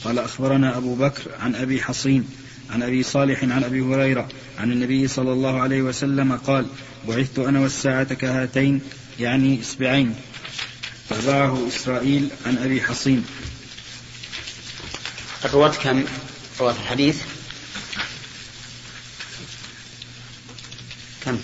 [0.05, 2.29] قال أخبرنا أبو بكر عن أبي حصين
[2.71, 6.66] عن أبي صالح عن أبي هريرة عن النبي صلى الله عليه وسلم قال
[7.09, 8.81] بعثت أنا والساعة كهاتين
[9.21, 10.14] يعني إصبعين.
[11.11, 13.25] تابعه إسرائيل عن أبي حصين.
[15.45, 16.05] الرواة كم
[16.61, 17.36] رواة الحديث.
[21.26, 21.38] كم؟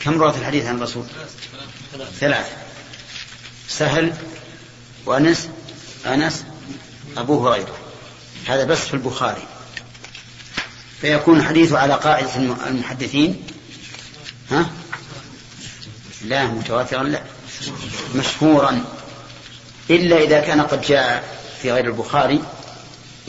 [0.00, 1.04] كم رواة الحديث عن الرسول؟
[2.20, 2.56] ثلاثة
[3.68, 4.14] سهل
[5.06, 5.48] وأنس
[6.06, 6.44] أنس
[7.16, 7.76] أبو هريرة.
[8.46, 9.42] هذا بس في البخاري.
[11.00, 13.46] فيكون الحديث على قاعدة المحدثين.
[14.50, 14.70] ها؟
[16.24, 17.22] لا متواترا لا.
[18.14, 18.84] مشهورا.
[19.90, 22.42] إلا إذا كان قد جاء في غير البخاري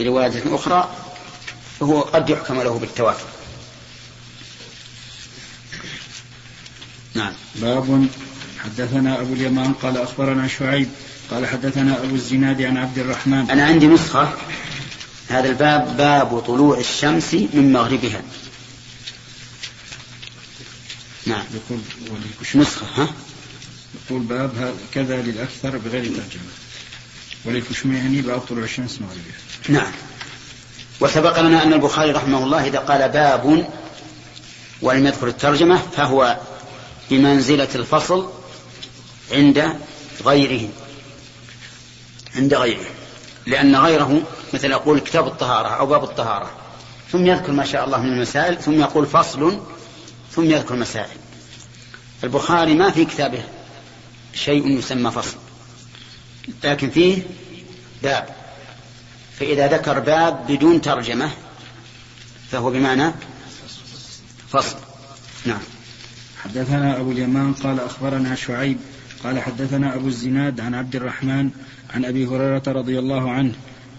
[0.00, 0.90] برواية أخرى
[1.80, 3.33] فهو قد يحكم له بالتواتر.
[7.14, 7.32] نعم.
[7.54, 8.08] باب
[8.64, 10.88] حدثنا أبو اليمان قال أخبرنا شعيب
[11.30, 13.50] قال حدثنا أبو الزناد عن عبد الرحمن.
[13.50, 14.34] أنا عندي نسخة.
[15.28, 18.22] هذا الباب باب طلوع الشمس من مغربها.
[21.26, 21.44] نعم.
[21.54, 21.78] يقول
[22.54, 23.08] نسخة ها؟
[23.94, 26.52] يقول باب كذا للأكثر بغير ترجمة.
[27.44, 29.80] وللكشميهني باب طلوع الشمس مغربها.
[29.80, 29.92] نعم.
[31.00, 33.66] وسبق لنا أن البخاري رحمه الله إذا قال باب
[34.82, 36.38] ولم يذكر الترجمة فهو
[37.10, 38.30] بمنزلة الفصل
[39.32, 39.76] عند
[40.24, 40.68] غيره.
[42.36, 42.86] عند غيره.
[43.46, 44.22] لأن غيره
[44.54, 46.50] مثل يقول كتاب الطهارة أو باب الطهارة.
[47.12, 49.60] ثم يذكر ما شاء الله من المسائل ثم يقول فصل
[50.32, 51.16] ثم يذكر مسائل.
[52.24, 53.42] البخاري ما في كتابه
[54.34, 55.36] شيء يسمى فصل
[56.64, 57.22] لكن فيه
[58.02, 58.28] باب.
[59.38, 61.30] فإذا ذكر باب بدون ترجمة
[62.50, 63.12] فهو بمعنى
[64.52, 64.76] فصل.
[65.44, 65.73] نعم.
[66.44, 68.76] حدثنا أبو اليمان قال أخبرنا شعيب
[69.24, 71.50] قال حدثنا أبو الزناد عن عبد الرحمن
[71.94, 73.52] عن أبي هريرة رضي الله عنه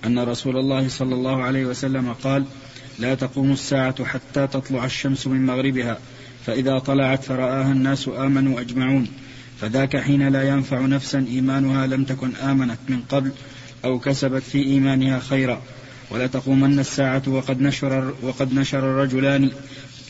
[0.06, 2.46] أن رسول الله صلى الله عليه وسلم قال
[3.00, 5.98] لا تقوم الساعة حتى تطلع الشمس من مغربها
[6.46, 9.08] فإذا طلعت فرآها الناس آمنوا أجمعون
[9.62, 13.32] فذاك حين لا ينفع نفسا إيمانها لم تكن آمنت من قبل
[13.86, 15.62] أو كسبت في إيمانها خيرا
[16.12, 19.52] ولا تقومن الساعة وقد نشر وقد نشر الرجلان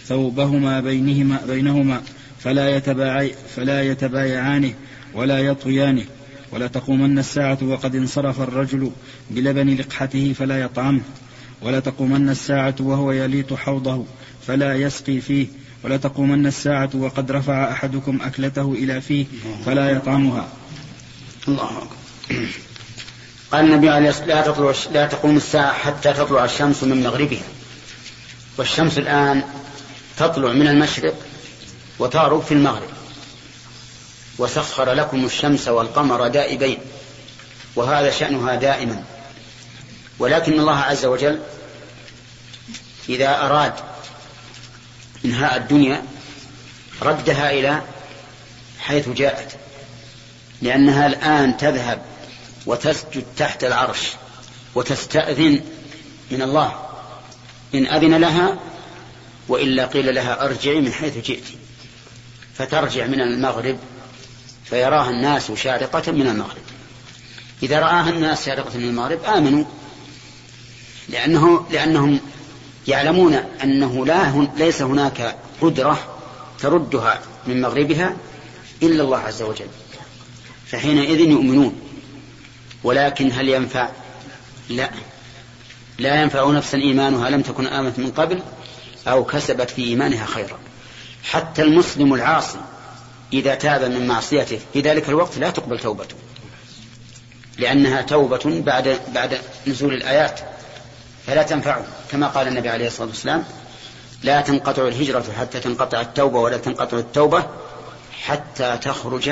[0.06, 2.02] ثوبهما بينهما بينهما
[2.46, 4.74] فلا يتبايع فلا يتبايعانه
[5.14, 6.06] ولا يطويانه
[6.52, 8.92] ولا تقومن الساعة وقد انصرف الرجل
[9.32, 11.02] بلبن لقحته فلا يطعمه
[11.62, 14.06] ولا تقومن الساعة وهو يليط حوضه
[14.48, 15.48] فلا يسقي فيه
[15.84, 19.26] ولا تقومن الساعة وقد رفع أحدكم أكلته إلى فيه
[19.66, 20.48] فلا يطعمها.
[21.48, 21.96] الله أكبر.
[23.52, 27.44] قال النبي عليه الصلاة لا تطلع لا تقوم الساعة حتى تطلع الشمس من مغربها.
[28.58, 29.44] والشمس الآن
[30.18, 31.16] تطلع من المشرق
[32.00, 32.90] وتغرب في المغرب.
[34.38, 36.78] وسخر لكم الشمس والقمر دائبين.
[37.76, 39.04] وهذا شأنها دائما.
[40.20, 41.42] ولكن الله عز وجل
[43.10, 43.74] إذا أراد
[45.26, 46.04] إنهاء الدنيا
[47.02, 47.82] ردها إلى
[48.80, 49.58] حيث جاءت.
[50.62, 52.02] لأنها الآن تذهب
[52.66, 54.02] وتسجد تحت العرش
[54.76, 55.62] وتستأذن
[56.32, 56.86] من الله.
[57.76, 58.58] إن أذن لها
[59.48, 61.44] وإلا قيل لها أرجعي من حيث جئت.
[62.58, 63.78] فترجع من المغرب
[64.66, 66.62] فيراها الناس شارقة من المغرب.
[67.64, 69.64] إذا رآها الناس شارقة من المغرب آمنوا
[71.10, 72.20] لأنه لأنهم
[72.88, 76.00] يعلمون أنه لا ليس هناك قدرة
[76.60, 78.16] تردها من مغربها
[78.84, 79.68] إلا الله عز وجل.
[80.68, 81.82] فحينئذ يؤمنون.
[82.84, 83.90] ولكن هل ينفع؟
[84.70, 84.90] لا.
[86.00, 88.42] لا ينفع نفسا إيمانها لم تكن آمنت من قبل
[89.08, 90.60] أو كسبت في إيمانها خيرا.
[91.26, 92.60] حتى المسلم العاصي
[93.34, 96.16] إذا تاب من معصيته في ذلك الوقت لا تقبل توبته.
[97.58, 100.40] لأنها توبة بعد بعد نزول الآيات
[101.28, 101.86] فلا تنفعه.
[102.12, 103.44] كما قال النبي عليه الصلاة والسلام
[104.24, 107.46] لا تنقطع الهجرة حتى تنقطع التوبة ولا تنقطع التوبة
[108.24, 109.32] حتى تخرج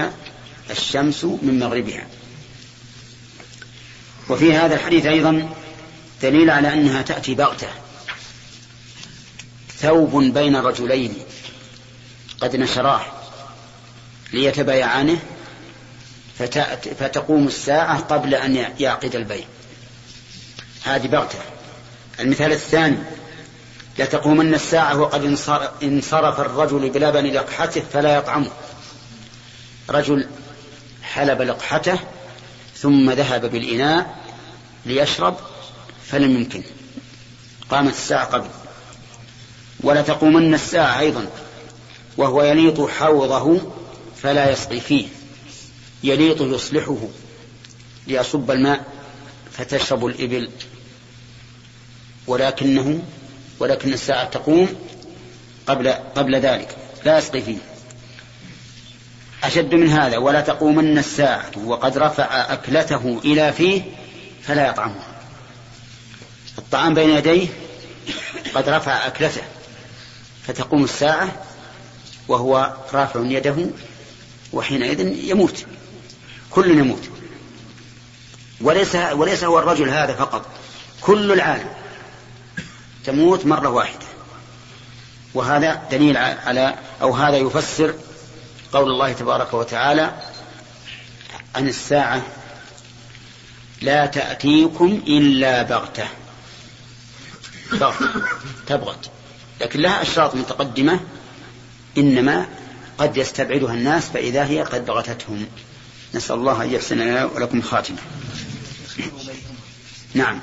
[0.72, 2.08] الشمس من مغربها.
[4.30, 5.50] وفي هذا الحديث أيضا
[6.22, 7.68] دليل على أنها تأتي بغتة.
[9.78, 11.16] ثوب بين رجلين.
[12.44, 13.02] قد نشراه
[14.34, 15.20] ليتبايعانه
[17.00, 19.46] فتقوم الساعة قبل أن يعقد البيع.
[20.84, 21.40] هذه بغتة.
[22.20, 22.98] المثال الثاني
[24.00, 25.24] لتقومن الساعة وقد
[25.84, 28.52] انصرف الرجل بلبن لقحته فلا يطعمه.
[29.90, 30.28] رجل
[31.04, 32.00] حلب لقحته
[32.78, 34.16] ثم ذهب بالإناء
[34.86, 35.38] ليشرب
[36.06, 36.64] فلم يمكن.
[37.70, 38.48] قامت الساعة قبل.
[39.80, 41.28] ولتقومن الساعة أيضا.
[42.18, 43.62] وهو يليط حوضه
[44.22, 45.08] فلا يسقي فيه.
[46.04, 46.98] يليط يصلحه
[48.08, 48.86] ليصب الماء
[49.52, 50.50] فتشرب الإبل.
[52.28, 53.04] ولكنه
[53.60, 54.76] ولكن الساعة تقوم
[55.68, 56.76] قبل قبل ذلك.
[57.06, 57.58] لا يسقي فيه.
[59.44, 63.82] أشد من هذا ولا تقومن الساعة وقد رفع أكلته إلى فيه
[64.44, 65.14] فلا يطعمها.
[66.58, 67.48] الطعام بين يديه
[68.54, 69.42] قد رفع أكلته
[70.44, 71.32] فتقوم الساعة
[72.28, 73.56] وهو رافع يده
[74.54, 75.00] وحينئذ
[75.30, 75.66] يموت
[76.50, 77.10] كل يموت.
[78.62, 80.46] وليس وليس هو الرجل هذا فقط
[81.02, 81.70] كل العالم
[83.06, 84.06] تموت مرة واحدة.
[85.34, 87.94] وهذا دليل على أو هذا يفسر
[88.74, 90.14] قول الله تبارك وتعالى
[91.56, 92.22] عن الساعة
[93.82, 96.08] لا تأتيكم إلا بغتة.
[97.72, 98.08] بغتة
[98.68, 99.10] تبغت.
[99.62, 101.00] لكن لها أشراط متقدمة
[101.98, 102.48] إنما
[102.98, 105.46] قد يستبعدها الناس فإذا هي قد بغتتهم.
[106.16, 107.98] نسأل الله أن يحسن لنا ولكم خاتمة
[110.14, 110.40] نعم.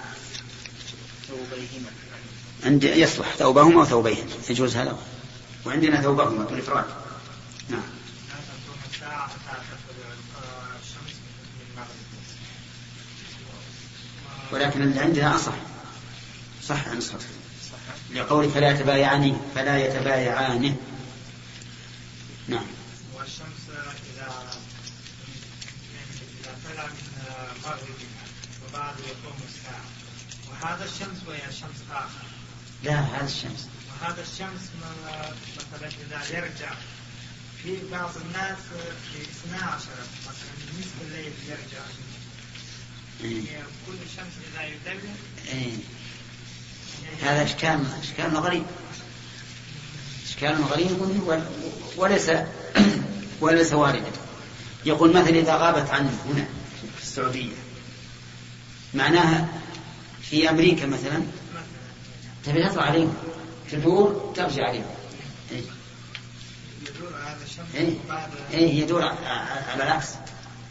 [2.65, 3.35] عندي يصلح.
[3.39, 4.99] ثوبهما وثوبيهم يجوز هذا؟
[5.67, 6.85] وعندنا ثوبهما بالإفراد
[7.69, 7.83] نعم.
[14.53, 15.53] ولكن اللي عندنا أصح.
[16.69, 17.15] صح عن صح؟
[18.15, 20.77] لقول فلا يتبايعان فلا يتبايعانه.
[22.49, 22.67] نعم.
[23.15, 23.65] والشمس
[24.15, 24.61] إذا
[26.41, 27.25] إذا طلع من
[27.65, 28.25] مغربها
[28.69, 29.85] وبعد يقوم الساعة.
[30.51, 32.25] وهذا الشمس وهي شمس آخر.
[32.85, 33.69] لا هذا الشمس.
[33.91, 34.71] وهذا الشمس
[35.57, 36.75] مثلا إذا يرجع
[37.63, 38.59] في بعض الناس
[39.13, 39.87] في 12
[40.23, 41.85] مثلا نصف الليل يرجع.
[43.25, 43.63] إيه.
[43.87, 45.15] كل شمس إذا يدلل
[45.49, 45.77] إيه.
[47.23, 48.65] هذا إشكال إشكال غريب
[50.41, 51.43] إشكال غريب
[51.97, 52.31] وليس
[53.41, 54.11] وليس واردا
[54.85, 56.45] يقول مثلا إذا غابت عنه هنا
[56.97, 57.53] في السعودية.
[58.95, 59.49] معناها
[60.23, 61.23] في أمريكا مثلا
[62.45, 63.15] تبي تطلع عليهم.
[63.71, 64.85] تدور ترجع عليهم.
[65.53, 65.63] إيه.
[66.83, 67.95] يدور هذا الشمس إيه.
[68.53, 70.09] إيه يدور على العكس.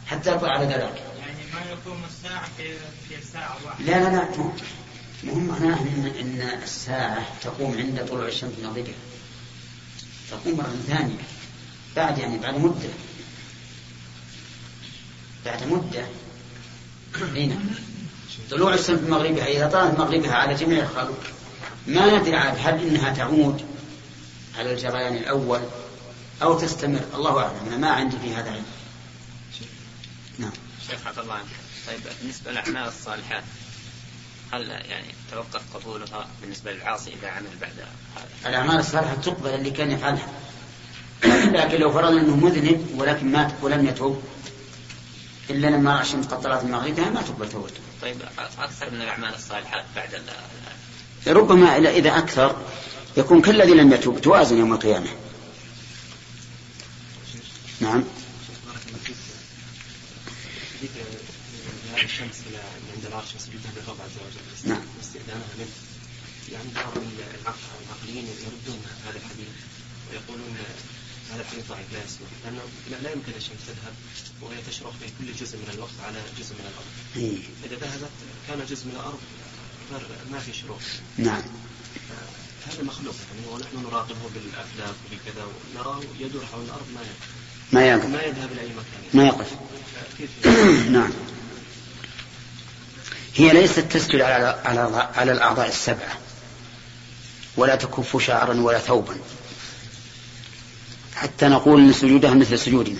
[0.07, 1.03] حتى يطلع على ذلك.
[1.19, 2.73] يعني ما يقوم الساعة في
[3.09, 3.85] في ساعة واحدة.
[3.85, 4.51] لا لا لا
[5.23, 8.93] مهم معناه إن, إن الساعة تقوم عند طلوع الشمس من مغربها
[10.31, 11.15] تقوم مرة ثانية
[11.95, 12.89] بعد يعني بعد مدة.
[15.45, 16.05] بعد مدة.
[17.15, 17.59] هنا
[18.51, 21.23] طلوع الشمس من مغربها إذا طالت مغربها على جميع الخلق
[21.87, 23.65] ما ندري عاد هل إنها تعود
[24.57, 25.61] على الجريان الأول
[26.41, 27.01] أو تستمر.
[27.13, 27.67] الله أعلم.
[27.67, 28.65] أنا ما عندي في هذا علم
[30.39, 30.51] نعم.
[30.89, 31.39] شيخ عبد الله
[31.87, 33.43] طيب بالنسبة للأعمال الصالحات
[34.51, 39.91] هل يعني توقف قبولها بالنسبة للعاصي إذا عمل بعد هذا؟ الأعمال الصالحة تقبل اللي كان
[39.91, 40.27] يفعلها
[41.59, 44.23] لكن لو فرضنا أنه مذنب ولكن مات ولم يتوب
[45.49, 47.79] إلا لما رأى الشمس قد طلعت من مغربها ما تقبل توبته.
[48.01, 48.17] طيب
[48.59, 50.21] أكثر من الأعمال الصالحات بعد
[51.27, 52.55] ربما إذا أكثر
[53.17, 55.09] يكون كالذي لم يتوب توازن يوم القيامة.
[57.81, 58.03] نعم.
[62.03, 62.41] الشمس
[63.19, 65.75] العرش سجودها للرب عز وجل نعم استئذانها منه
[66.51, 66.93] يعني بعض
[67.85, 69.53] العقليين يردون هذا الحديث
[70.09, 70.57] ويقولون
[71.31, 72.61] هذا الحديث ضعيف لا يصلح لأنه
[73.03, 73.93] لا يمكن الشمس تذهب
[74.41, 76.89] وهي تشرق في كل جزء من الوقت على جزء من الأرض.
[77.15, 77.39] إيه.
[77.65, 78.11] إذا ذهبت
[78.47, 79.19] كان جزء من الأرض
[80.31, 80.79] ما في شروق.
[81.17, 81.43] نعم.
[82.67, 87.29] هذا مخلوق يعني ونحن نراقبه بالافلاك وبكذا ونراه يدور حول الأرض ما يقف.
[87.71, 88.05] ما يقف.
[88.05, 89.01] ما يذهب إلى أي مكان.
[89.13, 89.53] ما يقف.
[90.97, 91.11] نعم.
[93.35, 96.17] هي ليست تسجد على على على الأعضاء السبعه
[97.57, 99.15] ولا تكف شعرا ولا ثوبا.
[101.15, 102.99] حتى نقول إن سجودها مثل سجودنا.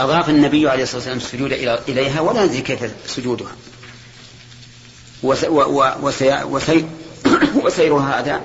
[0.00, 1.52] أضاف النبي عليه الصلاة والسلام السجود
[1.88, 3.52] إليها ولا ندري كيف سجودها.
[7.64, 8.42] وسيرها هذا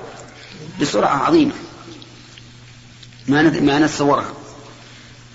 [0.80, 1.54] بسرعة عظيمة.
[3.28, 4.32] ما ما نتصورها.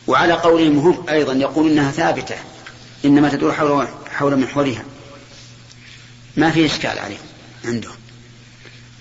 [0.08, 2.36] وعلى قولهم هم أيضا يقول إنها ثابتة.
[3.06, 4.84] إنما تدور حول حول محورها.
[6.38, 7.20] ما في إشكال عليهم
[7.66, 7.96] عندهم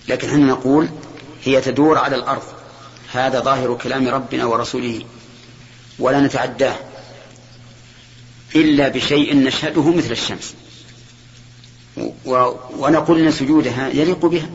[0.09, 0.89] لكن إحنا نقول
[1.45, 2.43] هي تدور على الأرض.
[3.13, 5.05] هذا ظاهر كلام ربنا ورسوله.
[5.99, 6.77] ولا نتعداه.
[8.55, 10.55] إلا بشيء نشهده مثل الشمس.
[12.27, 12.53] و...
[12.79, 14.51] ونقول إن سجودها يليق بها.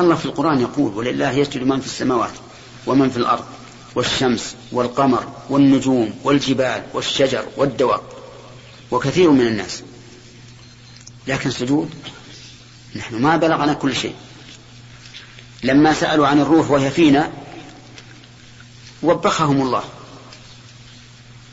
[0.00, 2.32] الله في القرآن يقول ولله يسجد من في السماوات
[2.86, 3.44] ومن في الأرض
[3.94, 8.00] والشمس والقمر والنجوم والجبال والشجر والدواب
[8.90, 9.82] وكثير من الناس
[11.26, 11.90] لكن سجود
[12.96, 14.14] نحن ما بلغنا كل شيء.
[15.62, 17.32] لما سألوا عن الروح وهي فينا
[19.02, 19.84] وبخهم الله.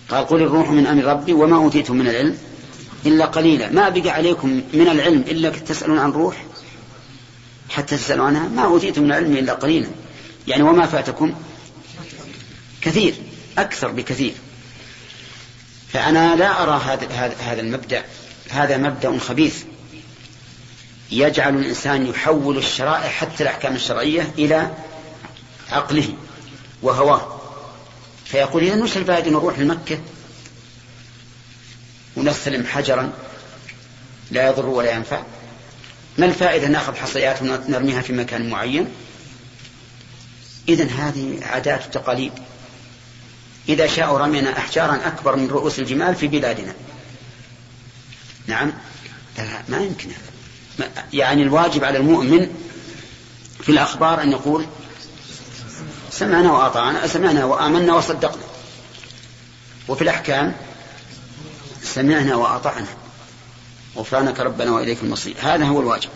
[0.09, 2.37] قال قل الروح من أمر ربي وما أوتيتم من العلم
[3.05, 3.71] إلا قليلا.
[3.71, 6.45] ما بقى عليكم من العلم إلا تسألون عن روح؟
[7.69, 9.87] حتى تسألوا عنها؟ ما أوتيتم من العلم إلا قليلا.
[10.47, 11.33] يعني وما فاتكم؟
[12.81, 13.15] كثير
[13.57, 14.33] أكثر بكثير.
[15.93, 18.03] فأنا لا أرى هذا هذا المبدأ.
[18.49, 19.63] هذا مبدأ خبيث.
[21.11, 24.71] يجعل الإنسان يحول الشرائع حتى الأحكام الشرعية إلى
[25.71, 26.13] عقله
[26.81, 27.39] وهواه.
[28.25, 29.99] فيقول إذا وش الفائدة نروح لمكة
[32.17, 33.11] ونستلم حجرا
[34.31, 35.23] لا يضر ولا ينفع
[36.17, 38.87] ما الفائدة نأخذ حصيات ونرميها في مكان معين؟
[40.69, 42.31] إذا هذه عادات وتقاليد.
[43.69, 46.73] إذا شاءوا رمينا أحجارا أكبر من رؤوس الجمال في بلادنا.
[48.49, 48.71] نعم.
[49.37, 50.09] لا ما يمكن.
[51.13, 52.47] يعني الواجب على المؤمن
[53.61, 54.65] في الأخبار أن يقول
[56.11, 58.43] سمعنا وأطعنا سمعنا وآمنا وصدقنا.
[59.87, 60.55] وفي الأحكام
[61.83, 62.87] سمعنا وأطعنا.
[63.97, 65.35] غفرانك ربنا وإليك المصير.
[65.41, 66.09] هذا هو الواجب.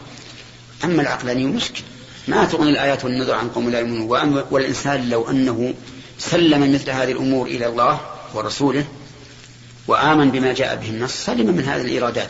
[0.83, 1.83] أما العقلاني مشكل
[2.27, 4.43] ما تغني الآيات والنذر عن قوم لا يؤمنون.
[4.51, 5.73] والإنسان لو أنه
[6.19, 7.99] سلم مثل هذه الأمور إلى الله
[8.33, 8.85] ورسوله
[9.87, 12.29] وآمن بما جاء به النص سلم من هذه الإيرادات.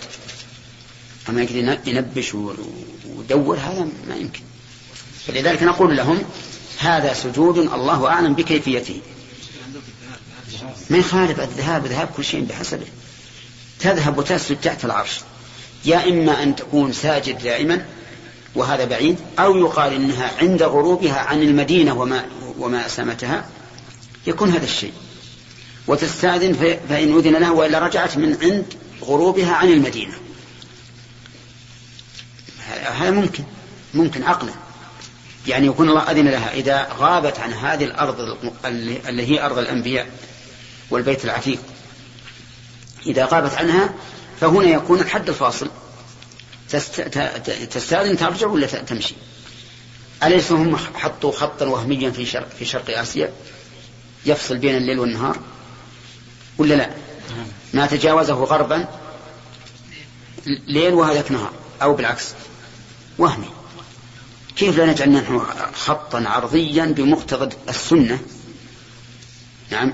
[1.30, 2.36] أما يقدر ينبش
[3.16, 4.42] ودور هذا ما يمكن.
[5.28, 6.24] فلذلك نقول لهم
[6.80, 9.02] هذا سجود الله أعلم بكيفيته.
[10.90, 12.86] ما يخالف الذهاب ذهاب كل شيء بحسبه.
[13.80, 15.20] تذهب وتسجد تحت العرش.
[15.86, 17.86] يا إما أن تكون ساجد دائما
[18.56, 22.26] وهذا بعيد أو يقال إنها عند غروبها عن المدينة وما,
[22.60, 23.50] وما أسامتها.
[24.28, 24.94] يكون هذا الشيء.
[25.88, 26.54] وتستأذن
[26.90, 28.66] فإن أذن لها وإلا رجعت من عند
[29.02, 30.14] غروبها عن المدينة.
[32.86, 33.44] هذا ممكن.
[33.94, 34.54] ممكن عقلا.
[35.48, 36.54] يعني يكون الله أذن لها.
[36.54, 40.08] إذا غابت عن هذه الأرض اللي هي أرض الأنبياء
[40.90, 41.60] والبيت العتيق.
[43.06, 43.94] إذا غابت عنها
[44.42, 45.70] فهنا يكون الحد الفاصل.
[47.72, 49.16] تستأذن ترجع ولا تمشي؟
[50.24, 53.34] أليس هم حطوا خطا وهميا في شرق, في شرق آسيا؟
[54.26, 55.40] يفصل بين الليل والنهار؟
[56.58, 56.90] ولا لا؟
[57.74, 58.88] ما تجاوزه غربا
[60.46, 62.34] ليل وهذاك نهار أو بالعكس
[63.18, 63.50] وهمي.
[64.56, 65.42] كيف لا نجعل نحن
[65.74, 68.20] خطا عرضيا بمقتضى السنة؟
[69.72, 69.94] نعم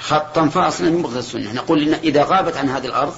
[0.00, 1.52] خطا فاصلا بمقتضى السنة.
[1.52, 3.14] نقول إن إذا غابت عن هذه الأرض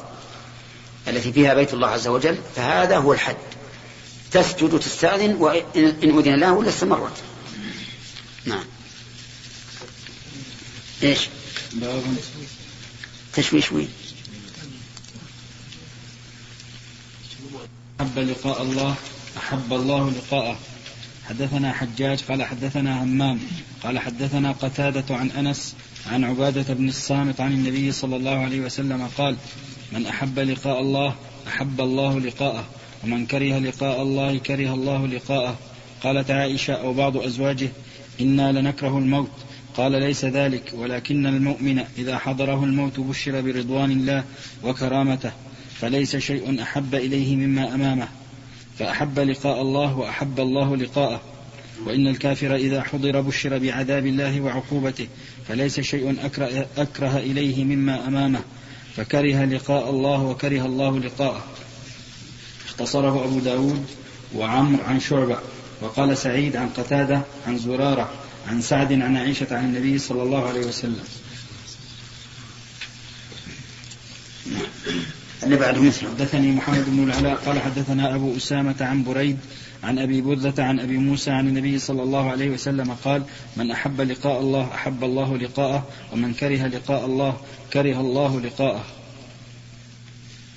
[1.09, 3.37] التي فيها بيت الله عز وجل فهذا هو الحد.
[4.33, 5.63] تسجد وتستأذن وإن
[6.03, 7.23] أذن له ولا استمرت
[8.45, 8.65] نعم.
[11.03, 11.29] إيش؟
[13.35, 13.89] تشويش وين؟
[18.01, 18.95] أحب لقاء الله
[19.37, 20.59] أحب الله لقاءه.
[21.29, 23.41] حدثنا حجاج قال حدثنا همام
[23.83, 25.75] قال حدثنا قتادة عن أنس
[26.07, 29.37] عن عبادة بن الصامت عن النبي صلى الله عليه وسلم قال
[29.93, 31.15] من أحب لقاء الله
[31.49, 32.65] أحب الله لقاءه
[33.05, 35.59] ومن كره لقاء الله كره الله لقاءه.
[36.03, 37.69] قالت عائشة أو بعض أزواجه
[38.21, 39.31] إنا لنكره الموت.
[39.77, 44.25] قال ليس ذلك ولكن المؤمن إذا حضره الموت بشر برضوان الله
[44.65, 45.33] وكرامته
[45.81, 48.09] فليس شيء أحب إليه مما أمامه
[48.79, 51.21] فأحب لقاء الله وأحب الله لقاءه.
[51.87, 55.07] وإن الكافر إذا حضر بشر بعذاب الله وعقوبته
[55.49, 58.41] فليس شيء أكره, أكره إليه مما أمامه
[58.97, 61.45] فكره لقاء الله وكره الله لقاءه.
[62.69, 63.87] اختصره أبو داود
[64.35, 65.39] وعمر عن شعبة
[65.81, 68.11] وقال سعيد عن قتادة عن زرارة
[68.51, 71.05] عن سعد عن عائشة عن النبي صلى الله عليه وسلم.
[75.43, 79.39] اللي بعده مثل حدثني محمد بن العلاء قال حدثنا أبو أسامة عن بريد
[79.83, 83.23] عن أبي بردة عن أبي موسى عن النبي صلى الله عليه وسلم قال
[83.57, 87.41] من أحب لقاء الله أحب الله لقاءه ومن كره لقاء الله
[87.73, 88.85] كره الله لقاءه.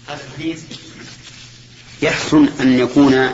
[0.07, 0.63] هذا الحديث
[2.01, 3.29] يحسن أن يكون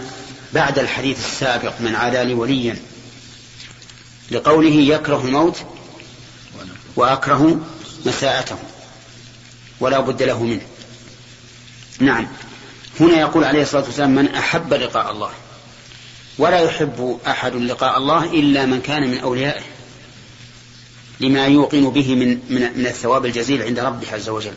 [0.53, 2.75] بعد الحديث السابق من عادى لي وليا.
[4.31, 5.57] لقوله يكره الموت
[6.95, 7.59] وأكره
[8.05, 8.57] مساءته
[9.79, 10.61] ولا بد له منه.
[11.99, 12.27] نعم.
[12.99, 15.31] هنا يقول عليه الصلاة والسلام من أحب لقاء الله.
[16.37, 19.63] ولا يحب أحد لقاء الله إلا من كان من أوليائه.
[21.19, 24.53] لما يوقن به من, من, من الثواب الجزيل عند ربه عز وجل.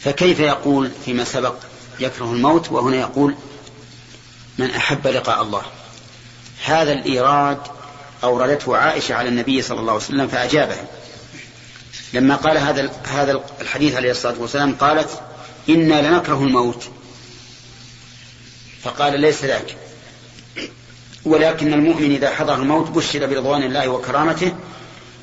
[0.00, 1.54] فكيف يقول فيما سبق
[2.00, 3.34] يكره الموت؟ وهنا يقول
[4.58, 5.62] من أحب لقاء الله.
[6.64, 7.58] هذا الإيراد
[8.24, 10.76] أوردته عائشة على النبي صلى الله عليه وسلم فأجابه
[12.12, 15.22] لما قال هذا هذا الحديث عليه الصلاة والسلام قالت
[15.68, 16.88] إنا لنكره الموت.
[18.82, 19.76] فقال ليس ذاك.
[21.24, 24.52] ولكن المؤمن إذا حضر الموت بشر برضوان الله وكرامته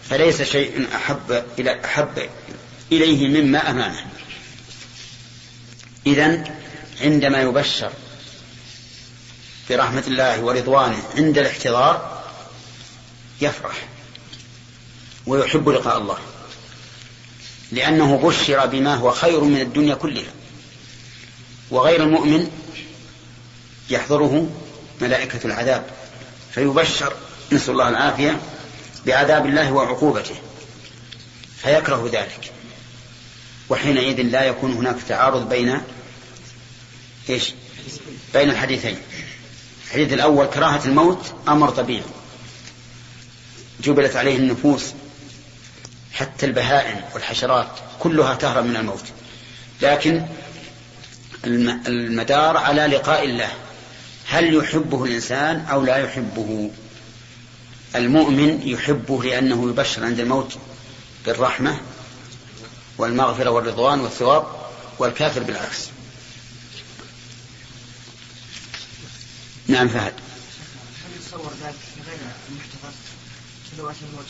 [0.10, 2.30] فليس شيء أحب إلى أحب
[2.92, 4.06] إليه مما أمامه
[6.08, 6.44] إذا
[7.02, 7.92] عندما يبشر
[9.70, 12.24] برحمة الله ورضوانه عند الاحتضار
[13.42, 13.88] يفرح
[15.26, 16.18] ويحب لقاء الله
[17.72, 20.32] لأنه بشر بما هو خير من الدنيا كلها
[21.72, 22.52] وغير المؤمن
[23.90, 24.50] يحضره
[25.02, 25.86] ملائكة العذاب
[26.52, 27.14] فيبشر
[27.52, 28.40] نسأل الله العافية
[29.06, 30.36] بعذاب الله وعقوبته
[31.62, 32.52] فيكره ذلك
[33.70, 35.82] وحينئذ لا يكون هناك تعارض بين
[37.30, 37.54] إيش؟
[38.34, 38.98] بين الحديثين
[39.88, 42.04] الحديث الأول كراهة الموت أمر طبيعي.
[43.80, 44.94] جبلت عليه النفوس
[46.14, 47.68] حتى البهائم والحشرات
[48.00, 49.04] كلها تهرب من الموت.
[49.82, 50.26] لكن
[51.46, 53.52] المدار على لقاء الله.
[54.30, 56.72] هل يحبه الإنسان أو لا يحبه؟
[57.96, 60.58] المؤمن يحبه لأنه يبشر عند الموت
[61.26, 61.78] بالرحمة
[62.98, 64.46] والمغفرة والرضوان والثواب
[65.00, 65.90] والكافر بالعكس
[69.57, 69.57] نعم فهد هل يتصور ذلك في غير المحتفظ سلوات
[74.02, 74.26] الموت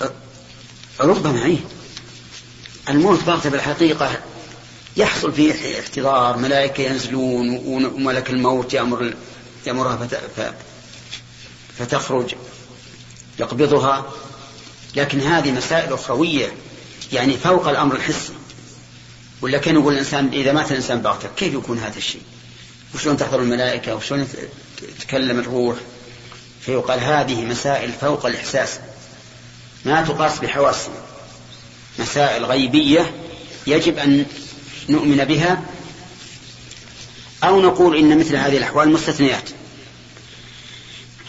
[0.00, 0.14] بغتة
[1.00, 1.58] ربما إيه.
[2.88, 4.20] الموت بغتة بالحقيقة
[4.96, 9.14] يحصل فيه احتضار ملائكة ينزلون وملك الموت يأمر
[9.66, 10.08] يأمرها.
[11.78, 12.34] فتخرج
[13.38, 14.12] يقبضها.
[14.96, 16.52] لكن هذه مسائل أخروية
[17.12, 18.32] يعني فوق الأمر الحسي.
[19.42, 22.22] ولا كان يقول الإنسان إذا مات الإنسان بغتة كيف يكون هذا الشيء؟
[22.94, 24.28] وشلون تحضر الملائكة؟ وشلون
[24.98, 25.76] تتكلم الروح
[26.60, 28.78] فيقال هذه مسائل فوق الإحساس.
[29.84, 30.94] ما تقاس بحواسنا
[31.98, 33.14] مسائل غيبية
[33.66, 34.26] يجب أن
[34.88, 35.62] نؤمن بها
[37.44, 39.50] أو نقول إن مثل هذه الأحوال مستثنيات.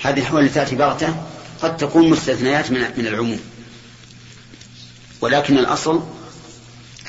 [0.03, 1.15] هذه الأحوال التي تأتي بغتة
[1.61, 3.39] قد تكون مستثنيات من من العموم.
[5.21, 6.03] ولكن الأصل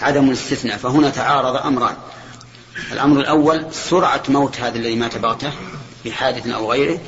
[0.01, 0.77] عدم الاستثناء.
[0.77, 1.97] فهنا تعارض أمران.
[2.93, 5.53] الأمر الأول سرعة موت هذا الذي مات بغتة.
[6.05, 6.99] بحادث أو غيره